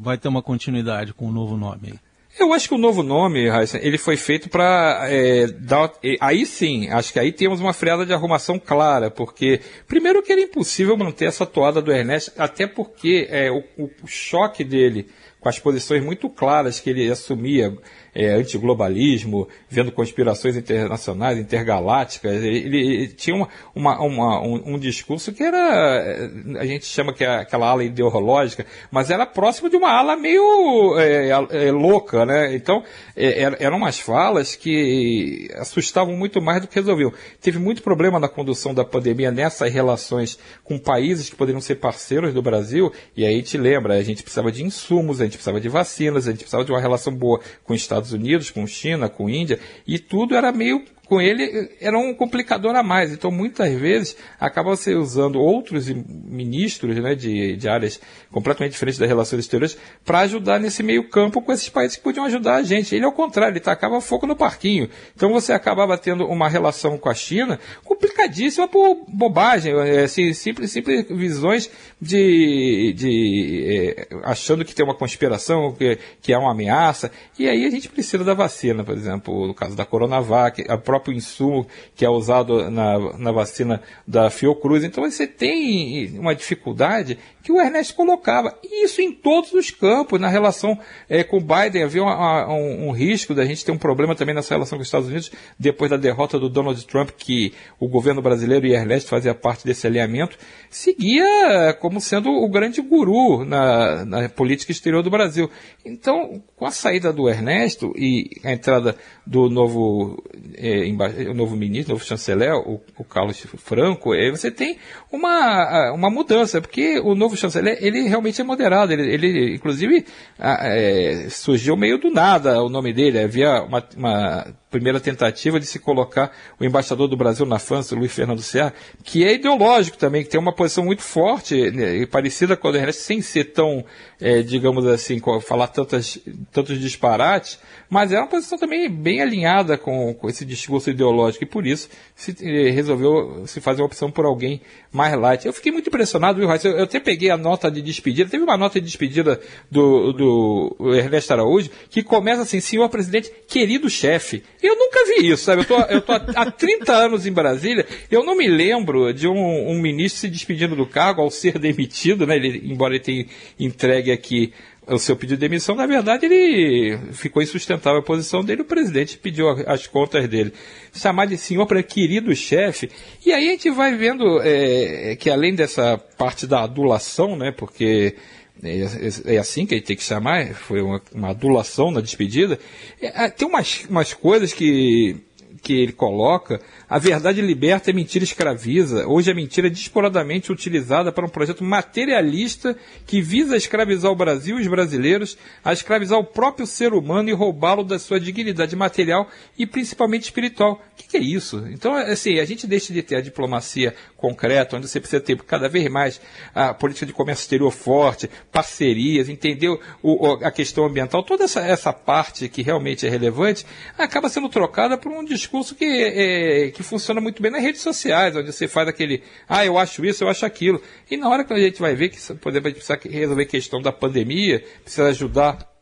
vai 0.00 0.16
ter 0.16 0.28
uma 0.28 0.42
continuidade 0.42 1.12
com 1.12 1.26
o 1.26 1.28
um 1.28 1.32
novo 1.32 1.58
nome? 1.58 2.00
Eu 2.38 2.52
acho 2.52 2.68
que 2.68 2.74
o 2.74 2.78
novo 2.78 3.02
nome, 3.02 3.48
Raíssa, 3.48 3.78
ele 3.80 3.96
foi 3.98 4.16
feito 4.16 4.48
para 4.48 5.06
é, 5.08 5.46
dar. 5.46 5.92
Aí 6.20 6.44
sim, 6.46 6.88
acho 6.88 7.12
que 7.12 7.18
aí 7.20 7.30
temos 7.30 7.60
uma 7.60 7.72
freada 7.72 8.04
de 8.04 8.12
arrumação 8.12 8.58
clara, 8.58 9.08
porque, 9.08 9.60
primeiro, 9.86 10.20
que 10.20 10.32
era 10.32 10.40
impossível 10.40 10.96
manter 10.96 11.26
essa 11.26 11.46
toada 11.46 11.80
do 11.80 11.92
Ernesto, 11.92 12.32
até 12.36 12.66
porque 12.66 13.28
é, 13.30 13.52
o, 13.52 13.62
o 13.78 14.06
choque 14.06 14.64
dele 14.64 15.06
com 15.38 15.48
as 15.50 15.58
posições 15.58 16.02
muito 16.02 16.28
claras 16.30 16.80
que 16.80 16.88
ele 16.88 17.08
assumia 17.10 17.76
é, 18.14 18.34
antiglobalismo, 18.34 19.48
vendo 19.68 19.90
conspirações 19.90 20.56
internacionais, 20.56 21.38
intergalácticas. 21.38 22.42
Ele, 22.42 22.78
ele 22.78 23.08
tinha 23.08 23.34
uma, 23.34 23.48
uma, 23.74 24.00
uma 24.00 24.40
um, 24.40 24.74
um, 24.74 24.78
discurso 24.78 25.32
que 25.32 25.42
era, 25.42 25.58
é, 25.58 26.30
a 26.58 26.64
gente 26.64 26.86
chama 26.86 27.12
que 27.12 27.24
é 27.24 27.40
aquela 27.40 27.68
ala 27.68 27.82
ideológica, 27.82 28.64
mas 28.90 29.10
era 29.10 29.26
próximo 29.26 29.68
de 29.68 29.76
uma 29.76 29.90
ala 29.90 30.16
meio 30.16 30.96
é, 30.98 31.28
é, 31.28 31.72
louca, 31.72 32.24
né? 32.24 32.54
Então, 32.54 32.84
é, 33.16 33.42
eram 33.58 33.78
umas 33.78 33.98
falas 33.98 34.54
que 34.54 35.48
assustavam 35.56 36.16
muito 36.16 36.40
mais 36.40 36.60
do 36.60 36.68
que 36.68 36.74
resolviam. 36.76 37.12
Teve 37.40 37.58
muito 37.58 37.82
problema 37.82 38.20
na 38.20 38.28
condução 38.28 38.72
da 38.72 38.84
pandemia 38.84 39.32
nessas 39.32 39.72
relações 39.72 40.38
com 40.62 40.78
países 40.78 41.28
que 41.28 41.36
poderiam 41.36 41.60
ser 41.60 41.76
parceiros 41.76 42.32
do 42.32 42.42
Brasil, 42.42 42.92
e 43.16 43.24
aí 43.24 43.42
te 43.42 43.58
lembra, 43.58 43.94
a 43.94 44.02
gente 44.02 44.22
precisava 44.22 44.52
de 44.52 44.62
insumos, 44.62 45.20
a 45.20 45.24
gente 45.24 45.34
precisava 45.34 45.60
de 45.60 45.68
vacinas, 45.68 46.28
a 46.28 46.30
gente 46.30 46.40
precisava 46.40 46.64
de 46.64 46.70
uma 46.70 46.80
relação 46.80 47.12
boa 47.12 47.40
com 47.64 47.72
o 47.72 47.76
Estado 47.76 48.03
Estados 48.04 48.12
Unidos, 48.12 48.50
com 48.50 48.66
China, 48.66 49.08
com 49.08 49.28
Índia, 49.28 49.58
e 49.86 49.98
tudo 49.98 50.34
era 50.36 50.52
meio 50.52 50.84
com 51.14 51.20
ele 51.20 51.70
era 51.80 51.96
um 51.96 52.12
complicador 52.12 52.74
a 52.74 52.82
mais. 52.82 53.12
Então, 53.12 53.30
muitas 53.30 53.72
vezes, 53.72 54.16
acaba 54.40 54.74
se 54.74 54.92
usando 54.94 55.38
outros 55.38 55.88
ministros 55.88 56.96
né, 56.96 57.14
de, 57.14 57.54
de 57.56 57.68
áreas 57.68 58.00
completamente 58.32 58.72
diferentes 58.72 58.98
das 58.98 59.08
relações 59.08 59.38
exteriores 59.38 59.78
para 60.04 60.20
ajudar 60.20 60.58
nesse 60.58 60.82
meio 60.82 61.08
campo 61.08 61.40
com 61.40 61.52
esses 61.52 61.68
países 61.68 61.96
que 61.96 62.02
podiam 62.02 62.24
ajudar 62.24 62.56
a 62.56 62.62
gente. 62.64 62.96
Ele, 62.96 63.04
ao 63.04 63.12
contrário, 63.12 63.52
ele 63.52 63.60
tacava 63.60 64.00
fogo 64.00 64.26
no 64.26 64.34
parquinho. 64.34 64.90
Então, 65.14 65.32
você 65.32 65.52
acabava 65.52 65.96
tendo 65.96 66.26
uma 66.26 66.48
relação 66.48 66.98
com 66.98 67.08
a 67.08 67.14
China 67.14 67.60
complicadíssima 67.84 68.66
por 68.66 69.04
bobagem, 69.06 69.72
é, 69.72 70.02
assim, 70.02 70.32
simples, 70.32 70.72
simples 70.72 71.06
visões 71.08 71.70
de, 72.00 72.92
de 72.96 73.64
é, 73.68 74.08
achando 74.24 74.64
que 74.64 74.74
tem 74.74 74.84
uma 74.84 74.96
conspiração, 74.96 75.72
que, 75.72 75.96
que 76.20 76.32
há 76.32 76.40
uma 76.40 76.50
ameaça. 76.50 77.12
E 77.38 77.48
aí 77.48 77.64
a 77.64 77.70
gente 77.70 77.88
precisa 77.88 78.24
da 78.24 78.34
vacina, 78.34 78.82
por 78.82 78.96
exemplo, 78.96 79.46
no 79.46 79.54
caso 79.54 79.76
da 79.76 79.86
Coronavac, 79.86 80.64
a 80.68 80.76
própria 80.76 81.03
próprio 81.04 81.16
insumo 81.16 81.66
que 81.94 82.04
é 82.04 82.08
usado 82.08 82.70
na, 82.70 83.18
na 83.18 83.30
vacina 83.30 83.82
da 84.06 84.30
Fiocruz. 84.30 84.82
Então 84.82 85.08
você 85.08 85.26
tem 85.26 86.18
uma 86.18 86.34
dificuldade 86.34 87.18
que 87.44 87.52
o 87.52 87.60
Ernesto 87.60 87.94
colocava. 87.94 88.58
E 88.64 88.86
isso 88.86 89.02
em 89.02 89.12
todos 89.12 89.52
os 89.52 89.70
campos, 89.70 90.18
na 90.18 90.28
relação 90.28 90.78
é, 91.10 91.22
com 91.22 91.36
o 91.36 91.40
Biden. 91.40 91.82
Havia 91.84 92.02
uma, 92.02 92.48
um, 92.50 92.88
um, 92.88 92.90
risco 92.90 93.34
da 93.34 93.44
gente 93.44 93.62
ter 93.62 93.70
um 93.70 93.76
problema 93.76 94.14
também 94.14 94.34
nessa 94.34 94.54
relação 94.54 94.78
com 94.78 94.82
os 94.82 94.88
Estados 94.88 95.08
Unidos, 95.08 95.30
depois 95.58 95.90
da 95.90 95.98
derrota 95.98 96.38
do 96.38 96.48
Donald 96.48 96.82
Trump, 96.86 97.10
que 97.10 97.52
o 97.78 97.86
governo 97.86 98.22
brasileiro 98.22 98.66
e 98.66 98.72
Ernesto 98.72 99.10
fazia 99.10 99.34
parte 99.34 99.66
desse 99.66 99.86
alinhamento, 99.86 100.38
seguia 100.70 101.76
como 101.80 102.00
sendo 102.00 102.30
o 102.30 102.48
grande 102.48 102.80
guru 102.80 103.44
na, 103.44 104.06
na 104.06 104.28
política 104.30 104.72
exterior 104.72 105.02
do 105.02 105.10
Brasil. 105.10 105.50
Então, 105.84 106.42
com 106.56 106.64
a 106.64 106.70
saída 106.70 107.12
do 107.12 107.28
Ernesto 107.28 107.92
e 107.94 108.40
a 108.42 108.52
entrada 108.52 108.96
do 109.26 109.50
novo, 109.50 110.24
é, 110.56 110.86
o 111.28 111.34
novo 111.34 111.54
ministro, 111.56 111.92
novo 111.92 112.06
chanceler, 112.06 112.54
o, 112.54 112.80
o 112.96 113.04
Carlos 113.04 113.38
Franco, 113.58 114.14
é, 114.14 114.30
você 114.30 114.50
tem 114.50 114.78
uma, 115.12 115.92
uma 115.92 116.08
mudança, 116.08 116.58
porque 116.58 116.98
o 117.00 117.14
novo 117.14 117.33
chanceler, 117.36 117.78
ele 117.80 118.02
realmente 118.02 118.40
é 118.40 118.44
moderado, 118.44 118.92
ele, 118.92 119.12
ele 119.12 119.54
inclusive, 119.54 120.04
é, 120.38 121.26
surgiu 121.30 121.76
meio 121.76 121.98
do 121.98 122.10
nada 122.10 122.62
o 122.62 122.68
nome 122.68 122.92
dele, 122.92 123.20
havia 123.20 123.62
uma, 123.62 123.82
uma 123.96 124.46
primeira 124.74 124.98
tentativa 124.98 125.60
de 125.60 125.66
se 125.66 125.78
colocar 125.78 126.32
o 126.58 126.64
embaixador 126.64 127.06
do 127.06 127.16
Brasil 127.16 127.46
na 127.46 127.60
França, 127.60 127.94
Luiz 127.94 128.12
Fernando 128.12 128.42
Serra, 128.42 128.74
que 129.04 129.24
é 129.24 129.32
ideológico 129.34 129.96
também, 129.96 130.24
que 130.24 130.28
tem 130.28 130.40
uma 130.40 130.52
posição 130.52 130.84
muito 130.84 131.02
forte 131.02 131.70
né, 131.70 131.98
e 131.98 132.06
parecida 132.06 132.56
com 132.56 132.66
a 132.66 132.72
do 132.72 132.78
Ernesto, 132.78 133.02
sem 133.02 133.22
ser 133.22 133.52
tão, 133.52 133.84
é, 134.20 134.42
digamos 134.42 134.84
assim, 134.88 135.20
falar 135.40 135.68
tantas, 135.68 136.18
tantos 136.50 136.80
disparates, 136.80 137.60
mas 137.88 138.10
é 138.10 138.18
uma 138.18 138.26
posição 138.26 138.58
também 138.58 138.90
bem 138.90 139.22
alinhada 139.22 139.78
com, 139.78 140.12
com 140.14 140.28
esse 140.28 140.44
discurso 140.44 140.90
ideológico 140.90 141.44
e 141.44 141.46
por 141.46 141.64
isso 141.64 141.88
se 142.16 142.34
eh, 142.40 142.70
resolveu 142.70 143.44
se 143.46 143.60
fazer 143.60 143.82
uma 143.82 143.86
opção 143.86 144.10
por 144.10 144.24
alguém 144.24 144.60
mais 144.90 145.16
light. 145.16 145.46
Eu 145.46 145.52
fiquei 145.52 145.70
muito 145.70 145.86
impressionado, 145.86 146.40
viu, 146.40 146.48
Raíssa? 146.48 146.66
Eu, 146.66 146.78
eu 146.78 146.84
até 146.84 146.98
peguei 146.98 147.30
a 147.30 147.36
nota 147.36 147.70
de 147.70 147.80
despedida, 147.80 148.28
teve 148.28 148.42
uma 148.42 148.56
nota 148.56 148.80
de 148.80 148.86
despedida 148.86 149.40
do, 149.70 150.12
do 150.12 150.94
Ernesto 150.94 151.32
Araújo 151.32 151.70
que 151.88 152.02
começa 152.02 152.42
assim, 152.42 152.58
senhor 152.58 152.88
presidente, 152.88 153.30
querido 153.46 153.88
chefe. 153.88 154.42
Eu 154.64 154.76
nunca 154.76 155.04
vi 155.04 155.30
isso, 155.30 155.44
sabe? 155.44 155.60
Eu 155.60 155.66
tô, 155.66 155.78
eu 155.78 156.00
tô 156.00 156.12
há 156.12 156.50
30 156.50 156.90
anos 156.90 157.26
em 157.26 157.32
Brasília, 157.32 157.86
eu 158.10 158.24
não 158.24 158.34
me 158.34 158.48
lembro 158.48 159.12
de 159.12 159.28
um, 159.28 159.70
um 159.70 159.78
ministro 159.78 160.20
se 160.20 160.28
despedindo 160.28 160.74
do 160.74 160.86
cargo 160.86 161.20
ao 161.20 161.30
ser 161.30 161.58
demitido, 161.58 162.26
né? 162.26 162.36
Ele, 162.36 162.62
embora 162.64 162.94
ele 162.94 163.04
tenha 163.04 163.26
entregue 163.60 164.10
aqui 164.10 164.54
o 164.86 164.98
seu 164.98 165.16
pedido 165.16 165.36
de 165.36 165.48
demissão, 165.48 165.74
na 165.74 165.86
verdade, 165.86 166.24
ele 166.24 166.98
ficou 167.12 167.42
insustentável 167.42 168.00
a 168.00 168.02
posição 168.02 168.42
dele, 168.42 168.62
o 168.62 168.66
presidente 168.66 169.18
pediu 169.18 169.50
as 169.66 169.86
contas 169.86 170.26
dele. 170.28 170.52
Chamar 170.94 171.26
de 171.26 171.36
senhor 171.36 171.66
para 171.66 171.82
querido 171.82 172.34
chefe, 172.34 172.90
e 173.24 173.32
aí 173.32 173.48
a 173.48 173.50
gente 173.50 173.70
vai 173.70 173.94
vendo 173.94 174.40
é, 174.42 175.14
que 175.16 175.28
além 175.28 175.54
dessa 175.54 175.98
parte 175.98 176.46
da 176.46 176.62
adulação, 176.62 177.36
né, 177.36 177.50
porque 177.50 178.16
é, 178.62 178.80
é, 178.80 179.34
é 179.34 179.38
assim 179.38 179.66
que 179.66 179.74
gente 179.78 179.86
tem 179.86 179.96
que 179.96 180.02
chamar, 180.02 180.54
foi 180.54 180.80
uma, 180.80 181.00
uma 181.12 181.30
adulação 181.30 181.90
na 181.90 182.00
despedida, 182.00 182.58
é, 183.00 183.28
tem 183.28 183.46
umas, 183.46 183.84
umas 183.88 184.14
coisas 184.14 184.52
que 184.52 185.20
que 185.64 185.72
ele 185.72 185.92
coloca, 185.92 186.60
a 186.94 186.98
verdade 187.00 187.42
liberta 187.42 187.90
e 187.90 187.92
a 187.92 187.94
mentira 187.96 188.22
escraviza. 188.22 189.04
Hoje 189.08 189.28
a 189.28 189.34
mentira 189.34 189.66
é 189.66 189.70
desporadamente 189.70 190.52
utilizada 190.52 191.10
para 191.10 191.26
um 191.26 191.28
projeto 191.28 191.64
materialista 191.64 192.76
que 193.04 193.20
visa 193.20 193.56
escravizar 193.56 194.12
o 194.12 194.14
Brasil 194.14 194.60
e 194.60 194.62
os 194.62 194.68
brasileiros, 194.68 195.36
a 195.64 195.72
escravizar 195.72 196.20
o 196.20 196.24
próprio 196.24 196.68
ser 196.68 196.92
humano 196.92 197.28
e 197.28 197.32
roubá-lo 197.32 197.82
da 197.82 197.98
sua 197.98 198.20
dignidade 198.20 198.76
material 198.76 199.28
e 199.58 199.66
principalmente 199.66 200.22
espiritual. 200.22 200.74
O 200.92 200.96
que, 200.96 201.08
que, 201.08 201.16
é 201.16 201.20
isso? 201.20 201.66
Então, 201.72 201.96
assim, 201.96 202.38
a 202.38 202.44
gente 202.44 202.64
deixa 202.64 202.92
de 202.92 203.02
ter 203.02 203.16
a 203.16 203.20
diplomacia 203.20 203.92
concreta, 204.16 204.76
onde 204.76 204.86
você 204.86 205.00
precisa 205.00 205.20
ter 205.20 205.36
cada 205.42 205.68
vez 205.68 205.90
mais 205.90 206.20
a 206.54 206.72
política 206.72 207.06
de 207.06 207.12
comércio 207.12 207.42
exterior 207.42 207.72
forte, 207.72 208.30
parcerias, 208.52 209.28
entender 209.28 209.76
o, 210.00 210.34
a 210.44 210.52
questão 210.52 210.84
ambiental, 210.84 211.24
toda 211.24 211.42
essa, 211.42 211.60
essa 211.60 211.92
parte 211.92 212.48
que 212.48 212.62
realmente 212.62 213.04
é 213.04 213.10
relevante, 213.10 213.66
acaba 213.98 214.28
sendo 214.28 214.48
trocada 214.48 214.96
por 214.96 215.10
um 215.10 215.24
discurso 215.24 215.64
discurso 215.64 215.74
que, 215.74 215.84
é, 215.84 216.70
que 216.70 216.83
funciona 216.84 217.20
muito 217.20 217.42
bem 217.42 217.50
nas 217.50 217.62
redes 217.62 217.80
sociais, 217.80 218.36
onde 218.36 218.52
você 218.52 218.68
faz 218.68 218.86
aquele, 218.88 219.22
ah, 219.48 219.64
eu 219.64 219.76
acho 219.78 220.04
isso, 220.04 220.22
eu 220.24 220.28
acho 220.28 220.46
aquilo. 220.46 220.80
E 221.10 221.16
na 221.16 221.28
hora 221.28 221.44
que 221.44 221.52
a 221.52 221.58
gente 221.58 221.80
vai 221.80 221.94
ver 221.94 222.10
que, 222.10 222.18
por 222.34 222.50
exemplo, 222.50 222.68
a 222.68 222.70
gente 222.70 222.84
precisa 222.84 222.98
resolver 223.18 223.42
a 223.42 223.46
questão 223.46 223.82
da 223.82 223.92
pandemia, 223.92 224.64
precisa 224.82 225.08
ajudar 225.08 225.73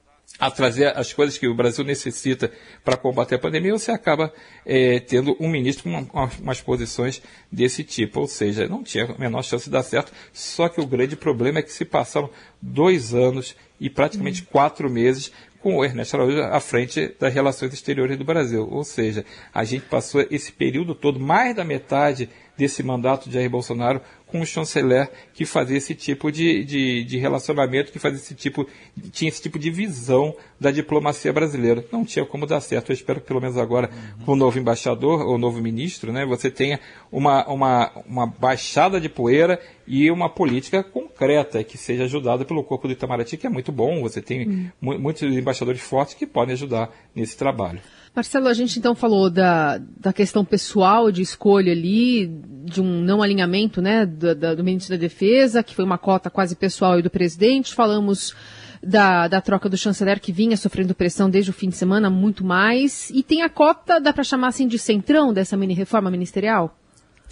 a 0.42 0.50
trazer 0.50 0.88
as 0.98 1.12
coisas 1.12 1.38
que 1.38 1.46
o 1.46 1.54
Brasil 1.54 1.84
necessita 1.84 2.50
para 2.82 2.96
combater 2.96 3.36
a 3.36 3.38
pandemia, 3.38 3.70
você 3.70 3.92
acaba 3.92 4.32
é, 4.66 4.98
tendo 4.98 5.36
um 5.38 5.48
ministro 5.48 5.84
com 5.84 5.90
uma, 5.90 6.28
umas 6.40 6.60
posições 6.60 7.22
desse 7.50 7.84
tipo. 7.84 8.18
Ou 8.18 8.26
seja, 8.26 8.66
não 8.66 8.82
tinha 8.82 9.04
a 9.04 9.16
menor 9.16 9.44
chance 9.44 9.66
de 9.66 9.70
dar 9.70 9.84
certo, 9.84 10.12
só 10.32 10.68
que 10.68 10.80
o 10.80 10.86
grande 10.86 11.14
problema 11.14 11.60
é 11.60 11.62
que 11.62 11.72
se 11.72 11.84
passaram 11.84 12.28
dois 12.60 13.14
anos 13.14 13.54
e 13.78 13.88
praticamente 13.88 14.42
quatro 14.42 14.90
meses 14.90 15.30
com 15.60 15.76
o 15.76 15.84
Ernesto 15.84 16.16
Araújo 16.16 16.42
à 16.42 16.58
frente 16.58 17.14
das 17.20 17.32
relações 17.32 17.72
exteriores 17.72 18.18
do 18.18 18.24
Brasil. 18.24 18.68
Ou 18.68 18.82
seja, 18.82 19.24
a 19.54 19.62
gente 19.62 19.84
passou 19.86 20.26
esse 20.28 20.50
período 20.50 20.92
todo, 20.92 21.20
mais 21.20 21.54
da 21.54 21.62
metade 21.62 22.28
desse 22.56 22.82
mandato 22.82 23.28
de 23.28 23.36
Jair 23.36 23.48
Bolsonaro, 23.48 24.00
com 24.32 24.40
o 24.40 24.46
chanceler 24.46 25.10
que 25.34 25.44
fazia 25.44 25.76
esse 25.76 25.94
tipo 25.94 26.32
de, 26.32 26.64
de, 26.64 27.04
de, 27.04 27.18
relacionamento, 27.18 27.92
que 27.92 27.98
fazia 27.98 28.18
esse 28.18 28.34
tipo, 28.34 28.66
tinha 29.12 29.28
esse 29.28 29.42
tipo 29.42 29.58
de 29.58 29.70
visão 29.70 30.34
da 30.58 30.70
diplomacia 30.70 31.30
brasileira. 31.32 31.84
Não 31.92 32.02
tinha 32.02 32.24
como 32.24 32.46
dar 32.46 32.62
certo. 32.62 32.90
Eu 32.90 32.94
espero 32.94 33.20
que 33.20 33.26
pelo 33.26 33.42
menos 33.42 33.58
agora, 33.58 33.90
uhum. 33.92 34.24
com 34.24 34.32
o 34.32 34.36
novo 34.36 34.58
embaixador, 34.58 35.20
ou 35.20 35.36
novo 35.36 35.60
ministro, 35.60 36.10
né, 36.10 36.24
você 36.24 36.50
tenha 36.50 36.80
uma, 37.10 37.46
uma, 37.46 37.92
uma 38.06 38.26
baixada 38.26 38.98
de 38.98 39.10
poeira 39.10 39.60
e 39.86 40.10
uma 40.10 40.28
política 40.28 40.82
concreta 40.82 41.62
que 41.64 41.76
seja 41.76 42.04
ajudada 42.04 42.44
pelo 42.44 42.62
corpo 42.62 42.86
do 42.86 42.92
Itamaraty, 42.92 43.36
que 43.36 43.46
é 43.46 43.50
muito 43.50 43.72
bom. 43.72 44.00
Você 44.02 44.20
tem 44.20 44.46
uhum. 44.46 44.98
muitos 44.98 45.22
embaixadores 45.22 45.80
fortes 45.80 46.14
que 46.14 46.26
podem 46.26 46.54
ajudar 46.54 46.90
nesse 47.14 47.36
trabalho. 47.36 47.80
Marcelo, 48.14 48.48
a 48.48 48.54
gente 48.54 48.78
então 48.78 48.94
falou 48.94 49.30
da, 49.30 49.78
da 49.78 50.12
questão 50.12 50.44
pessoal 50.44 51.10
de 51.10 51.22
escolha 51.22 51.72
ali, 51.72 52.26
de 52.64 52.80
um 52.80 53.00
não 53.00 53.22
alinhamento 53.22 53.80
né, 53.80 54.04
do, 54.04 54.34
do, 54.34 54.56
do 54.56 54.64
ministro 54.64 54.94
da 54.96 55.00
Defesa, 55.00 55.62
que 55.62 55.74
foi 55.74 55.84
uma 55.84 55.96
cota 55.96 56.28
quase 56.28 56.54
pessoal 56.54 56.98
e 56.98 57.02
do 57.02 57.08
presidente. 57.08 57.74
Falamos 57.74 58.34
da, 58.82 59.28
da 59.28 59.40
troca 59.40 59.68
do 59.68 59.76
chanceler 59.76 60.20
que 60.20 60.30
vinha 60.30 60.56
sofrendo 60.56 60.94
pressão 60.94 61.30
desde 61.30 61.50
o 61.50 61.54
fim 61.54 61.70
de 61.70 61.76
semana, 61.76 62.10
muito 62.10 62.44
mais. 62.44 63.08
E 63.10 63.22
tem 63.22 63.42
a 63.42 63.48
cota, 63.48 63.98
dá 63.98 64.12
para 64.12 64.24
chamar 64.24 64.48
assim 64.48 64.66
de 64.66 64.78
centrão 64.78 65.32
dessa 65.32 65.56
mini 65.56 65.72
reforma 65.72 66.10
ministerial? 66.10 66.76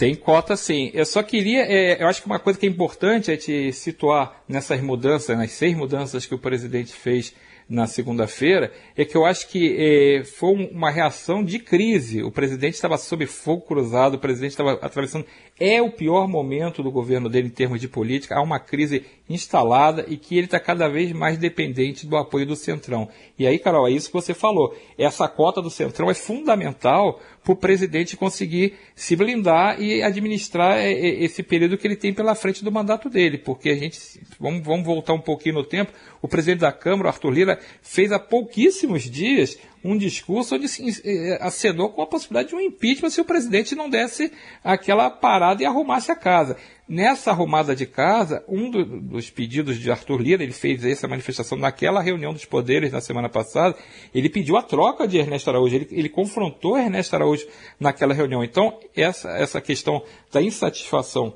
Tem 0.00 0.14
cota 0.14 0.56
sim. 0.56 0.90
Eu 0.94 1.04
só 1.04 1.22
queria, 1.22 1.60
é, 1.60 2.02
eu 2.02 2.08
acho 2.08 2.22
que 2.22 2.26
uma 2.26 2.38
coisa 2.38 2.58
que 2.58 2.64
é 2.64 2.68
importante 2.70 3.30
é 3.30 3.36
te 3.36 3.70
situar 3.70 4.42
nessas 4.48 4.80
mudanças, 4.80 5.36
nas 5.36 5.50
seis 5.50 5.76
mudanças 5.76 6.24
que 6.24 6.34
o 6.34 6.38
presidente 6.38 6.90
fez 6.90 7.34
na 7.70 7.86
segunda-feira, 7.86 8.72
é 8.96 9.04
que 9.04 9.16
eu 9.16 9.24
acho 9.24 9.46
que 9.46 9.76
é, 9.78 10.24
foi 10.24 10.52
uma 10.72 10.90
reação 10.90 11.44
de 11.44 11.60
crise. 11.60 12.20
O 12.20 12.32
presidente 12.32 12.74
estava 12.74 12.98
sob 12.98 13.24
fogo 13.26 13.62
cruzado, 13.62 14.14
o 14.14 14.18
presidente 14.18 14.50
estava 14.50 14.72
atravessando. 14.72 15.24
É 15.58 15.80
o 15.80 15.92
pior 15.92 16.26
momento 16.26 16.82
do 16.82 16.90
governo 16.90 17.28
dele 17.28 17.46
em 17.46 17.52
termos 17.52 17.80
de 17.80 17.86
política. 17.86 18.34
Há 18.34 18.42
uma 18.42 18.58
crise 18.58 19.04
instalada 19.28 20.04
e 20.08 20.16
que 20.16 20.36
ele 20.36 20.46
está 20.46 20.58
cada 20.58 20.88
vez 20.88 21.12
mais 21.12 21.38
dependente 21.38 22.06
do 22.06 22.16
apoio 22.16 22.44
do 22.44 22.56
Centrão. 22.56 23.08
E 23.38 23.46
aí, 23.46 23.58
Carol, 23.58 23.86
é 23.86 23.92
isso 23.92 24.08
que 24.08 24.14
você 24.14 24.34
falou. 24.34 24.76
Essa 24.98 25.28
cota 25.28 25.62
do 25.62 25.70
Centrão 25.70 26.10
é 26.10 26.14
fundamental 26.14 27.20
para 27.44 27.52
o 27.52 27.56
presidente 27.56 28.16
conseguir 28.16 28.74
se 28.94 29.14
blindar 29.14 29.80
e 29.80 30.02
administrar 30.02 30.76
é, 30.76 30.92
é, 30.92 31.24
esse 31.24 31.42
período 31.42 31.78
que 31.78 31.86
ele 31.86 31.96
tem 31.96 32.12
pela 32.12 32.34
frente 32.34 32.64
do 32.64 32.72
mandato 32.72 33.08
dele. 33.08 33.38
Porque 33.38 33.70
a 33.70 33.76
gente, 33.76 33.98
vamos, 34.38 34.64
vamos 34.64 34.84
voltar 34.84 35.12
um 35.12 35.20
pouquinho 35.20 35.56
no 35.56 35.64
tempo, 35.64 35.92
o 36.20 36.28
presidente 36.28 36.60
da 36.60 36.72
Câmara, 36.72 37.10
Arthur 37.10 37.30
Lira, 37.30 37.59
fez 37.82 38.12
há 38.12 38.18
pouquíssimos 38.18 39.02
dias 39.02 39.58
um 39.82 39.96
discurso 39.96 40.54
onde 40.54 40.68
se 40.68 41.00
eh, 41.04 41.38
acenou 41.40 41.90
com 41.90 42.02
a 42.02 42.06
possibilidade 42.06 42.50
de 42.50 42.54
um 42.54 42.60
impeachment 42.60 43.10
se 43.10 43.20
o 43.20 43.24
presidente 43.24 43.74
não 43.74 43.88
desse 43.88 44.30
aquela 44.62 45.08
parada 45.08 45.62
e 45.62 45.66
arrumasse 45.66 46.12
a 46.12 46.16
casa. 46.16 46.56
Nessa 46.86 47.30
arrumada 47.30 47.74
de 47.74 47.86
casa, 47.86 48.44
um 48.48 48.70
do, 48.70 48.84
dos 48.84 49.30
pedidos 49.30 49.78
de 49.78 49.90
Arthur 49.90 50.20
Lira, 50.20 50.42
ele 50.42 50.52
fez 50.52 50.84
essa 50.84 51.08
manifestação 51.08 51.56
naquela 51.56 52.02
reunião 52.02 52.32
dos 52.32 52.44
poderes 52.44 52.92
na 52.92 53.00
semana 53.00 53.28
passada, 53.28 53.76
ele 54.14 54.28
pediu 54.28 54.56
a 54.56 54.62
troca 54.62 55.06
de 55.06 55.16
Ernesto 55.16 55.48
Araújo, 55.48 55.76
ele, 55.76 55.88
ele 55.90 56.08
confrontou 56.08 56.76
Ernesto 56.76 57.16
Araújo 57.16 57.46
naquela 57.78 58.12
reunião. 58.12 58.44
Então, 58.44 58.78
essa, 58.94 59.30
essa 59.30 59.60
questão 59.60 60.02
da 60.32 60.42
insatisfação 60.42 61.34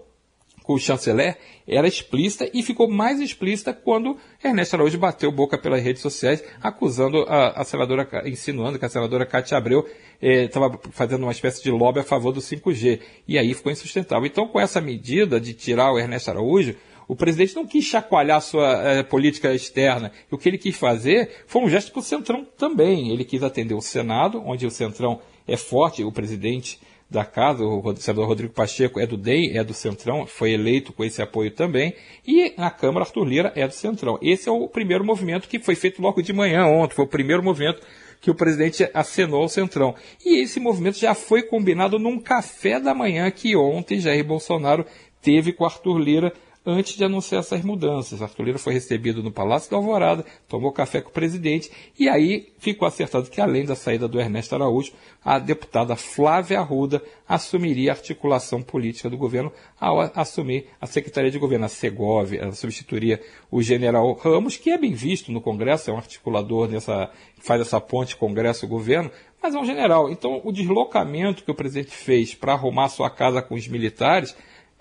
com 0.65 0.73
o 0.73 0.79
chanceler 0.79 1.37
era 1.69 1.87
explícita 1.87 2.51
e 2.53 2.63
ficou 2.63 2.89
mais 2.89 3.21
explícita 3.21 3.73
quando 3.73 4.17
Ernesto 4.43 4.75
Araújo 4.75 4.99
bateu 4.99 5.31
boca 5.31 5.59
pelas 5.59 5.83
redes 5.83 6.01
sociais, 6.01 6.43
acusando 6.61 7.23
a, 7.29 7.61
a 7.61 7.65
senadora, 7.65 8.09
insinuando 8.27 8.79
que 8.79 8.85
a 8.85 8.89
senadora 8.89 9.27
Cátia 9.27 9.59
Abreu 9.59 9.87
estava 10.21 10.75
eh, 10.75 10.89
fazendo 10.91 11.23
uma 11.25 11.33
espécie 11.33 11.63
de 11.63 11.71
lobby 11.71 12.01
a 12.01 12.03
favor 12.03 12.33
do 12.33 12.41
5G. 12.41 13.01
E 13.29 13.39
aí 13.39 13.53
ficou 13.53 13.71
insustentável. 13.71 14.27
Então, 14.27 14.49
com 14.49 14.59
essa 14.59 14.81
medida 14.81 15.39
de 15.39 15.53
tirar 15.53 15.93
o 15.93 15.99
Ernesto 15.99 16.31
Araújo, 16.31 16.75
o 17.07 17.15
presidente 17.15 17.55
não 17.55 17.67
quis 17.67 17.85
chacoalhar 17.85 18.41
sua 18.41 18.73
eh, 18.83 19.03
política 19.03 19.53
externa. 19.53 20.11
O 20.31 20.39
que 20.39 20.49
ele 20.49 20.57
quis 20.57 20.77
fazer 20.77 21.45
foi 21.47 21.63
um 21.63 21.69
gesto 21.69 21.93
para 21.93 22.01
o 22.01 22.03
Centrão 22.03 22.47
também. 22.57 23.11
Ele 23.11 23.25
quis 23.25 23.43
atender 23.43 23.75
o 23.75 23.83
Senado, 23.83 24.43
onde 24.47 24.67
o 24.67 24.71
Centrão 24.71 25.21
é 25.47 25.59
forte, 25.59 26.03
o 26.03 26.11
presidente 26.11 26.81
da 27.11 27.25
casa, 27.25 27.65
o 27.65 27.97
senador 27.97 28.27
Rodrigo 28.27 28.53
Pacheco 28.53 28.99
é 28.99 29.07
do 29.07 29.17
DEM, 29.17 29.57
é 29.57 29.63
do 29.63 29.75
Centrão, 29.75 30.27
foi 30.27 30.53
eleito 30.53 30.93
com 30.93 31.05
esse 31.05 31.23
apoio 31.23 31.51
também, 31.51 31.95
e 32.27 32.53
na 32.57 32.71
Câmara 32.71 33.05
Arthur 33.05 33.25
Lira 33.25 33.53
é 33.55 33.67
do 33.67 33.75
Centrão. 33.75 34.19
Esse 34.21 34.49
é 34.49 34.53
o 34.53 34.69
primeiro 34.69 35.05
movimento 35.05 35.49
que 35.49 35.59
foi 35.59 35.75
feito 35.75 36.03
logo 36.03 36.23
de 36.23 36.33
manhã 36.33 36.67
ontem, 36.67 36.95
foi 36.95 37.05
o 37.05 37.09
primeiro 37.09 37.43
movimento 37.43 37.83
que 38.21 38.31
o 38.31 38.35
presidente 38.35 38.89
acenou 38.95 39.43
ao 39.43 39.49
Centrão. 39.49 39.95
E 40.25 40.43
esse 40.43 40.59
movimento 40.59 40.99
já 40.99 41.15
foi 41.15 41.43
combinado 41.43 41.99
num 41.99 42.19
café 42.19 42.81
da 42.81 42.95
manhã 42.95 43.31
que 43.31 43.55
ontem 43.55 44.01
Jair 44.01 44.25
Bolsonaro 44.25 44.87
teve 45.21 45.53
com 45.53 45.65
Arthur 45.65 45.99
Lira 45.99 46.33
antes 46.65 46.97
de 46.97 47.05
anunciar 47.05 47.41
essas 47.41 47.63
mudanças. 47.63 48.23
Arthur 48.23 48.59
foi 48.59 48.73
recebido 48.73 49.23
no 49.23 49.31
Palácio 49.31 49.71
da 49.71 49.77
Alvorada, 49.77 50.25
tomou 50.49 50.73
café 50.73 51.01
com 51.01 51.11
o 51.11 51.13
presidente 51.13 51.71
e 51.99 52.09
aí 52.09 52.53
ficou 52.59 52.89
acertado 52.89 53.29
que, 53.29 53.41
além 53.41 53.65
da 53.65 53.75
saída 53.75 54.09
do 54.09 54.19
Ernesto 54.19 54.55
Araújo, 54.55 54.93
a 55.23 55.39
deputada 55.39 55.95
Flávia 55.97 56.61
Arruda 56.61 57.03
assumiria 57.29 57.93
a 57.93 57.95
articulação 57.95 58.63
política 58.63 59.11
do 59.11 59.17
governo 59.17 59.53
ao 59.79 60.01
assumir 60.15 60.67
a 60.81 60.87
Secretaria 60.87 61.31
de 61.31 61.39
Governo, 61.39 61.67
a 61.67 61.69
Segov, 61.69 62.35
ela 62.35 62.53
substituiria 62.53 63.21
o 63.51 63.63
general 63.63 64.13
Ramos, 64.15 64.57
que 64.57 64.71
é 64.71 64.79
bem 64.79 64.93
visto 64.93 65.33
no 65.33 65.41
Congresso, 65.41 65.91
é 65.91 65.93
um 65.93 65.99
articulador 65.99 66.69
dessa, 66.69 67.11
faz 67.39 67.61
essa 67.61 67.81
ponte 67.81 68.17
Congresso-Governo, 68.17 69.11
mas 69.43 69.55
é 69.55 69.59
um 69.59 69.65
general. 69.65 70.11
Então, 70.11 70.41
o 70.43 70.51
deslocamento 70.51 71.45
que 71.45 71.51
o 71.51 71.55
presidente 71.55 71.91
fez 71.91 72.35
para 72.35 72.55
arrumar 72.55 72.89
sua 72.89 73.11
casa 73.11 73.43
com 73.43 73.55
os 73.55 73.69
militares 73.69 74.35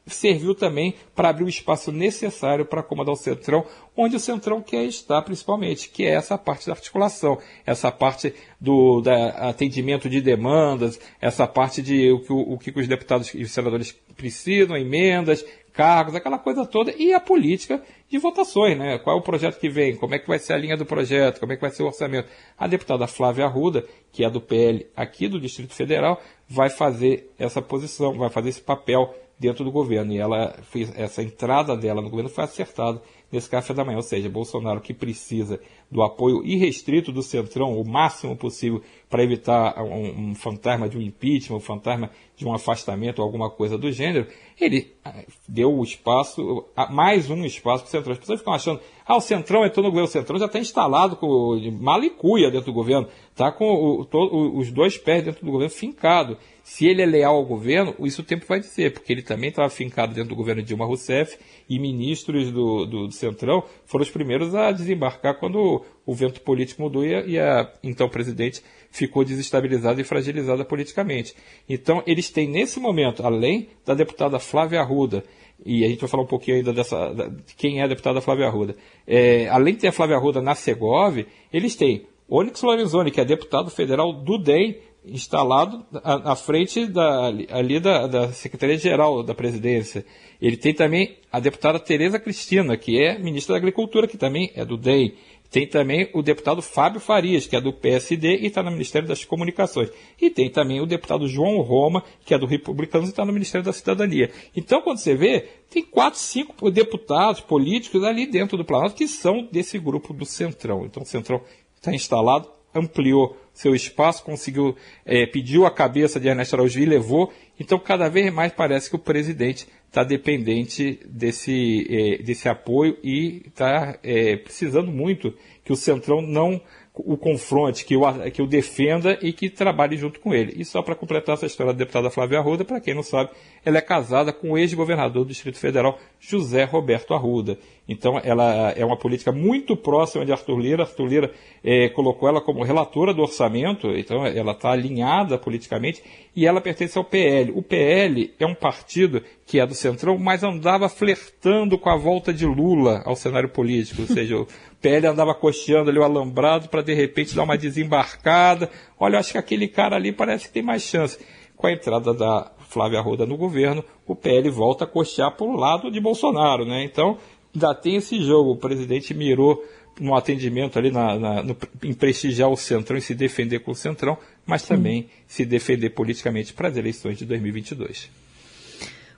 serviu 0.06 0.54
também 0.54 0.96
para 1.16 1.30
abrir 1.30 1.46
o 1.46 1.50
espaço 1.50 1.92
necessário 1.92 2.66
para 2.66 2.82
acomodar 2.82 3.14
o 3.14 3.18
Centrão, 3.18 3.66
onde 3.96 4.16
o 4.16 4.20
Centrão 4.20 4.62
quer 4.62 4.84
estar 4.86 5.22
principalmente, 5.22 5.90
que 5.90 6.04
é 6.04 6.10
essa 6.10 6.38
parte 6.38 6.68
da 6.68 6.74
articulação, 6.74 7.38
essa 7.66 7.92
parte 7.92 8.34
do 8.60 9.02
da 9.02 9.50
atendimento 9.50 10.10
de 10.10 10.20
demandas, 10.22 11.00
essa 11.22 11.48
parte 11.48 11.82
de 11.82 12.12
o 12.12 12.20
que, 12.20 12.34
o, 12.34 12.54
o 12.54 12.58
que 12.58 12.74
os 12.76 12.88
deputados 12.88 13.34
e 13.34 13.44
os 13.44 13.52
senadores 13.52 13.98
precisam, 14.16 14.76
emendas, 14.76 15.46
cargos, 15.74 16.16
aquela 16.16 16.38
coisa 16.38 16.66
toda, 16.66 16.94
e 16.96 17.14
a 17.14 17.20
política 17.20 17.82
de 18.08 18.18
votações, 18.20 18.78
né? 18.78 19.00
Qual 19.00 19.18
é 19.18 19.20
o 19.20 19.24
projeto 19.24 19.60
que 19.60 19.68
vem, 19.68 19.96
como 19.96 20.14
é 20.14 20.20
que 20.20 20.28
vai 20.28 20.38
ser 20.38 20.54
a 20.54 20.58
linha 20.58 20.78
do 20.78 20.86
projeto, 20.86 21.40
como 21.40 21.52
é 21.52 21.56
que 21.56 21.62
vai 21.62 21.72
ser 21.72 21.82
o 21.82 21.88
orçamento. 21.88 22.30
A 22.58 22.68
deputada 22.68 23.08
Flávia 23.08 23.46
Arruda, 23.46 23.86
que 24.12 24.24
é 24.24 24.30
do 24.30 24.40
PL 24.40 24.86
aqui 24.96 25.28
do 25.28 25.40
Distrito 25.40 25.74
Federal, 25.74 26.22
vai 26.48 26.70
fazer 26.70 27.32
essa 27.40 27.62
posição, 27.62 28.14
vai 28.14 28.30
fazer 28.30 28.50
esse 28.50 28.62
papel 28.62 29.16
dentro 29.44 29.66
do 29.66 29.72
governo. 29.72 30.14
E 30.14 30.18
ela 30.18 30.56
fez, 30.64 30.92
essa 30.96 31.22
entrada 31.22 31.76
dela 31.76 32.02
no 32.02 32.10
governo 32.10 32.30
foi 32.30 32.46
acertada 32.46 33.02
nesse 33.30 33.50
café 33.50 33.74
da 33.74 33.84
manhã. 33.84 33.98
Ou 33.98 34.02
seja, 34.02 34.30
Bolsonaro 34.30 34.80
que 34.80 34.94
precisa 34.94 35.60
do 35.92 36.02
apoio 36.02 36.44
irrestrito 36.46 37.12
do 37.12 37.22
Centrão, 37.22 37.78
o 37.78 37.86
máximo 37.86 38.38
possível, 38.38 38.82
para 39.10 39.22
evitar 39.22 39.78
um, 39.84 40.30
um, 40.30 40.36
fantasma 40.36 40.88
de 40.88 40.98
um 40.98 41.02
impeachment, 41.02 41.58
um 41.58 41.60
fantasma 41.60 42.10
de 42.38 42.48
um 42.48 42.54
afastamento 42.54 43.20
ou 43.20 43.26
alguma 43.26 43.50
coisa 43.50 43.78
do 43.78 43.92
gênero, 43.92 44.28
ele 44.60 44.94
ah, 45.04 45.24
deu 45.48 45.72
o 45.72 45.84
espaço, 45.84 46.66
mais 46.90 47.30
um 47.30 47.44
espaço 47.44 47.84
para 47.84 47.90
o 47.90 47.92
Centrão. 47.92 48.14
As 48.14 48.20
pessoas 48.20 48.40
ficam 48.40 48.54
achando, 48.54 48.80
ah, 49.06 49.18
o 49.18 49.22
Centrão 49.22 49.66
entrou 49.66 49.84
no 49.84 49.90
governo, 49.90 50.08
o 50.08 50.12
Centrão 50.12 50.40
já 50.40 50.46
está 50.46 50.60
instalado 50.60 51.16
com 51.16 51.60
malicuia 51.80 52.50
dentro 52.50 52.68
do 52.68 52.74
governo, 52.74 53.08
está 53.32 53.52
com 53.52 53.66
o, 53.66 54.58
os 54.58 54.72
dois 54.72 54.98
pés 54.98 55.24
dentro 55.24 55.46
do 55.46 55.52
governo 55.52 55.74
fincado. 55.74 56.38
Se 56.64 56.88
ele 56.88 57.02
é 57.02 57.06
leal 57.06 57.36
ao 57.36 57.46
governo, 57.46 57.94
isso 58.00 58.22
o 58.22 58.26
tempo 58.26 58.46
vai 58.48 58.60
dizer, 58.62 58.94
porque 58.94 59.12
ele 59.12 59.22
também 59.22 59.50
estava 59.50 59.70
fincado 59.70 60.14
dentro 60.14 60.30
do 60.30 60.36
governo 60.36 60.64
Dilma 60.64 60.86
Rousseff 60.86 61.38
e 61.70 61.78
ministros 61.78 62.52
do, 62.52 62.86
do, 62.86 63.08
do 63.08 63.14
Centrão 63.14 63.64
foram 63.86 64.04
os 64.04 64.10
primeiros 64.10 64.56
a 64.56 64.72
desembarcar 64.72 65.38
quando 65.38 65.84
o 66.06 66.14
vento 66.14 66.40
político 66.42 66.82
mudou 66.82 67.06
e 67.06 67.14
a, 67.14 67.26
e 67.26 67.40
a 67.40 67.74
então 67.84 68.08
presidente 68.08 68.62
ficou 68.90 69.26
desestabilizada 69.26 70.00
e 70.00 70.04
fragilizada 70.06 70.64
politicamente. 70.64 71.36
Então, 71.68 72.02
eles 72.06 72.30
têm 72.30 72.48
nesse 72.48 72.80
momento, 72.80 73.26
além 73.26 73.68
da 73.86 73.94
deputada 73.94 74.40
Flávia 74.40 74.80
Arruda, 74.80 75.24
e 75.66 75.84
a 75.86 75.88
gente 75.88 76.00
vai 76.00 76.10
falar 76.10 76.24
um 76.24 76.28
pouquinho 76.28 76.58
ainda 76.58 76.74
dessa, 76.74 77.14
de 77.14 77.56
quem 77.56 77.80
é 77.80 77.84
a 77.84 77.88
deputada 77.88 78.22
Flávia 78.22 78.48
Arruda, 78.48 78.76
é, 79.08 79.48
além 79.50 79.74
de 79.76 79.82
ter 79.82 79.88
a 79.88 79.92
Flávia 79.92 80.18
Arruda 80.18 80.42
na 80.42 80.56
Segov, 80.56 81.26
eles 81.52 81.76
têm 81.76 82.06
Onyx 82.30 82.62
Lorenzoni, 82.62 83.12
que 83.12 83.22
é 83.22 83.26
deputado 83.26 83.70
federal 83.70 84.12
do 84.14 84.38
DEM, 84.38 84.78
instalado 85.06 85.86
à, 86.04 86.36
frente 86.36 86.86
da, 86.86 87.28
ali 87.50 87.80
da, 87.80 88.08
da 88.08 88.32
Secretaria-Geral 88.32 89.24
da 89.24 89.34
Presidência. 89.34 90.06
Ele 90.42 90.58
tem 90.58 90.74
também 90.74 91.18
a 91.32 91.40
deputada 91.40 91.80
Tereza 91.80 92.20
Cristina, 92.20 92.78
que 92.78 93.02
é 93.02 93.18
ministra 93.18 93.54
da 93.54 93.58
Agricultura, 93.58 94.08
que 94.08 94.18
também 94.18 94.52
é 94.56 94.64
do 94.64 94.78
DEM. 94.78 95.14
Tem 95.54 95.68
também 95.68 96.10
o 96.16 96.24
deputado 96.24 96.64
Fábio 96.64 97.00
Farias, 97.00 97.46
que 97.46 97.56
é 97.56 97.62
do 97.62 97.72
PSD 97.72 98.38
e 98.38 98.48
está 98.48 98.64
no 98.64 98.72
Ministério 98.72 99.08
das 99.08 99.24
Comunicações. 99.24 99.92
E 100.20 100.28
tem 100.32 100.50
também 100.50 100.82
o 100.82 100.86
deputado 100.88 101.28
João 101.28 101.62
Roma, 101.62 102.04
que 102.26 102.34
é 102.34 102.40
do 102.40 102.48
Republicanos 102.48 103.08
e 103.08 103.12
está 103.12 103.24
no 103.24 103.32
Ministério 103.32 103.64
da 103.64 103.72
Cidadania. 103.72 104.32
Então, 104.56 104.82
quando 104.82 104.98
você 104.98 105.14
vê, 105.14 105.42
tem 105.70 105.84
quatro, 105.84 106.20
cinco 106.20 106.72
deputados 106.72 107.42
políticos 107.42 108.04
ali 108.04 108.26
dentro 108.26 108.58
do 108.58 108.66
Planalto 108.66 108.96
que 108.96 109.08
são 109.08 109.48
desse 109.52 109.78
grupo 109.78 110.12
do 110.12 110.26
Centrão. 110.26 110.86
Então, 110.86 111.04
o 111.04 111.06
Centrão 111.06 111.40
está 111.76 111.94
instalado, 111.94 112.50
ampliou 112.74 113.38
seu 113.54 113.76
espaço, 113.76 114.24
conseguiu, 114.24 114.76
é, 115.06 115.26
pediu 115.26 115.66
a 115.66 115.72
cabeça 115.72 116.20
de 116.20 116.28
Ernesto 116.28 116.56
Araújo 116.56 116.80
e 116.80 116.86
levou. 116.86 117.32
Então, 117.60 117.78
cada 117.78 118.10
vez 118.10 118.34
mais 118.34 118.52
parece 118.52 118.90
que 118.90 118.96
o 118.96 119.00
presidente 119.00 119.68
está 119.88 120.04
dependente 120.04 121.00
desse, 121.06 121.86
é, 121.90 122.24
desse 122.24 122.50
apoio 122.50 122.98
e 123.04 123.44
está 123.46 124.00
é, 124.02 124.36
precisando 124.38 124.92
muito 124.92 125.36
que 125.64 125.72
o 125.72 125.76
Centrão 125.76 126.22
não 126.22 126.60
o 126.96 127.18
confronte, 127.18 127.86
que 127.86 127.98
o, 127.98 128.04
que 128.32 128.42
o 128.42 128.46
defenda 128.46 129.18
e 129.22 129.34
que 129.34 129.50
trabalhe 129.50 129.98
junto 129.98 130.20
com 130.20 130.34
ele. 130.34 130.54
E 130.56 130.64
só 130.64 130.82
para 130.84 130.94
completar 130.94 131.34
essa 131.34 131.48
história 131.48 131.74
da 131.74 131.80
deputada 131.80 132.12
Flávia 132.12 132.38
Arruda, 132.38 132.64
para 132.64 132.80
quem 132.80 132.94
não 132.94 133.02
sabe, 133.02 133.32
ela 133.66 133.80
é 133.80 133.82
casada 133.82 134.32
com 134.32 134.52
o 134.52 134.58
ex-governador 134.58 135.24
do 135.24 135.30
Distrito 135.30 135.58
Federal, 135.58 135.98
José 136.20 136.64
Roberto 136.66 137.16
Arruda. 137.16 137.58
Então, 137.88 138.20
ela 138.24 138.72
é 138.78 138.86
uma 138.86 138.96
política 138.96 139.32
muito 139.32 139.76
próxima 139.76 140.26
de 140.26 140.32
Arthur 140.32 140.58
Lira. 140.58 140.84
Arthur 140.84 141.06
Lira 141.06 141.32
é, 141.64 141.90
colocou 141.90 142.30
ela 142.30 142.40
como 142.40 142.64
relatora 142.64 143.14
do 143.14 143.22
orçamento, 143.22 143.90
então 143.92 144.26
ela 144.26 144.52
está 144.52 144.72
alinhada 144.72 145.38
politicamente, 145.38 146.02
e 146.36 146.46
ela 146.46 146.62
pertence 146.62 146.98
ao 146.98 147.04
PL. 147.04 147.52
O 147.56 147.62
PL 147.62 148.34
é 148.40 148.46
um 148.46 148.56
partido 148.56 149.22
que 149.46 149.60
é 149.60 149.66
do 149.66 149.76
Centrão, 149.76 150.18
mas 150.18 150.44
andava 150.44 150.88
flertando 150.88 151.78
com 151.78 151.90
a 151.90 151.98
volta 151.98 152.34
de 152.34 152.46
Lula 152.46 153.02
ao 153.06 153.16
cenário 153.16 153.50
político, 153.50 154.04
ou 154.04 154.08
seja, 154.08 154.38
o 154.38 154.48
PL 154.82 155.08
andava 155.08 155.34
cocheando 155.34 155.90
ali 155.90 156.00
o 156.00 156.04
alambrado 156.04 156.70
para 156.70 156.82
de 156.84 156.94
repente 156.94 157.36
dar 157.36 157.44
uma 157.44 157.58
desembarcada. 157.58 158.70
Olha, 159.00 159.16
eu 159.16 159.20
acho 159.20 159.32
que 159.32 159.38
aquele 159.38 159.68
cara 159.68 159.96
ali 159.96 160.12
parece 160.12 160.48
que 160.48 160.54
tem 160.54 160.64
mais 160.64 160.84
chance. 160.84 161.18
Com 161.56 161.68
a 161.68 161.72
entrada 161.72 162.14
da 162.14 162.52
Flávia 162.70 163.00
Arruda 163.00 163.26
no 163.26 163.38
governo, 163.38 163.84
o 164.06 164.16
PL 164.16 164.50
volta 164.50 164.84
a 164.84 164.88
cochear 164.88 165.32
para 165.32 165.46
o 165.46 165.56
lado 165.56 165.90
de 165.90 166.00
Bolsonaro, 166.00 166.66
né? 166.66 166.84
Então, 166.84 167.18
ainda 167.54 167.74
tem 167.74 167.96
esse 167.96 168.22
jogo. 168.22 168.52
O 168.52 168.58
presidente 168.58 169.14
mirou 169.14 169.64
no 170.00 170.16
atendimento 170.16 170.80
ali 170.80 170.92
na, 170.92 171.18
na, 171.18 171.44
no, 171.44 171.56
em 171.84 171.94
prestigiar 171.94 172.50
o 172.50 172.58
Centrão 172.58 172.98
e 172.98 173.02
se 173.02 173.14
defender 173.14 173.60
com 173.60 173.72
o 173.72 173.76
Centrão, 173.76 174.18
mas 174.46 174.64
também 174.64 175.08
se 175.28 175.46
defender 175.46 175.92
politicamente 175.92 176.54
para 176.54 176.68
as 176.68 176.78
eleições 176.78 177.18
de 177.18 177.26
2022. 177.26 178.10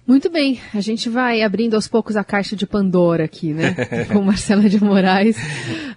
Muito 0.08 0.30
bem, 0.30 0.62
a 0.72 0.82
gente 0.82 1.10
vai 1.10 1.42
abrindo 1.42 1.74
aos 1.74 1.88
poucos 1.88 2.16
a 2.16 2.24
caixa 2.24 2.56
de 2.56 2.68
Pandora 2.68 3.24
aqui, 3.24 3.54
né? 3.54 3.76
Com 4.14 4.22
Marcela 4.22 4.70
de 4.70 4.82
Moraes, 4.84 5.36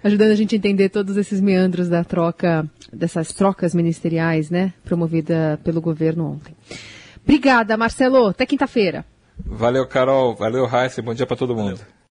ajudando 0.03 0.31
a 0.31 0.35
gente 0.35 0.55
a 0.55 0.57
entender 0.57 0.89
todos 0.89 1.15
esses 1.15 1.39
meandros 1.39 1.87
da 1.87 2.03
troca, 2.03 2.67
dessas 2.91 3.31
trocas 3.31 3.75
ministeriais, 3.75 4.49
né? 4.49 4.73
Promovida 4.83 5.59
pelo 5.63 5.79
governo 5.79 6.25
ontem. 6.25 6.55
Obrigada, 7.23 7.77
Marcelo. 7.77 8.29
Até 8.29 8.47
quinta-feira. 8.47 9.05
Valeu, 9.45 9.87
Carol. 9.87 10.35
Valeu, 10.35 10.65
Raíssa. 10.65 11.03
Bom 11.03 11.13
dia 11.13 11.27
para 11.27 11.37
todo 11.37 11.55
mundo. 11.55 11.79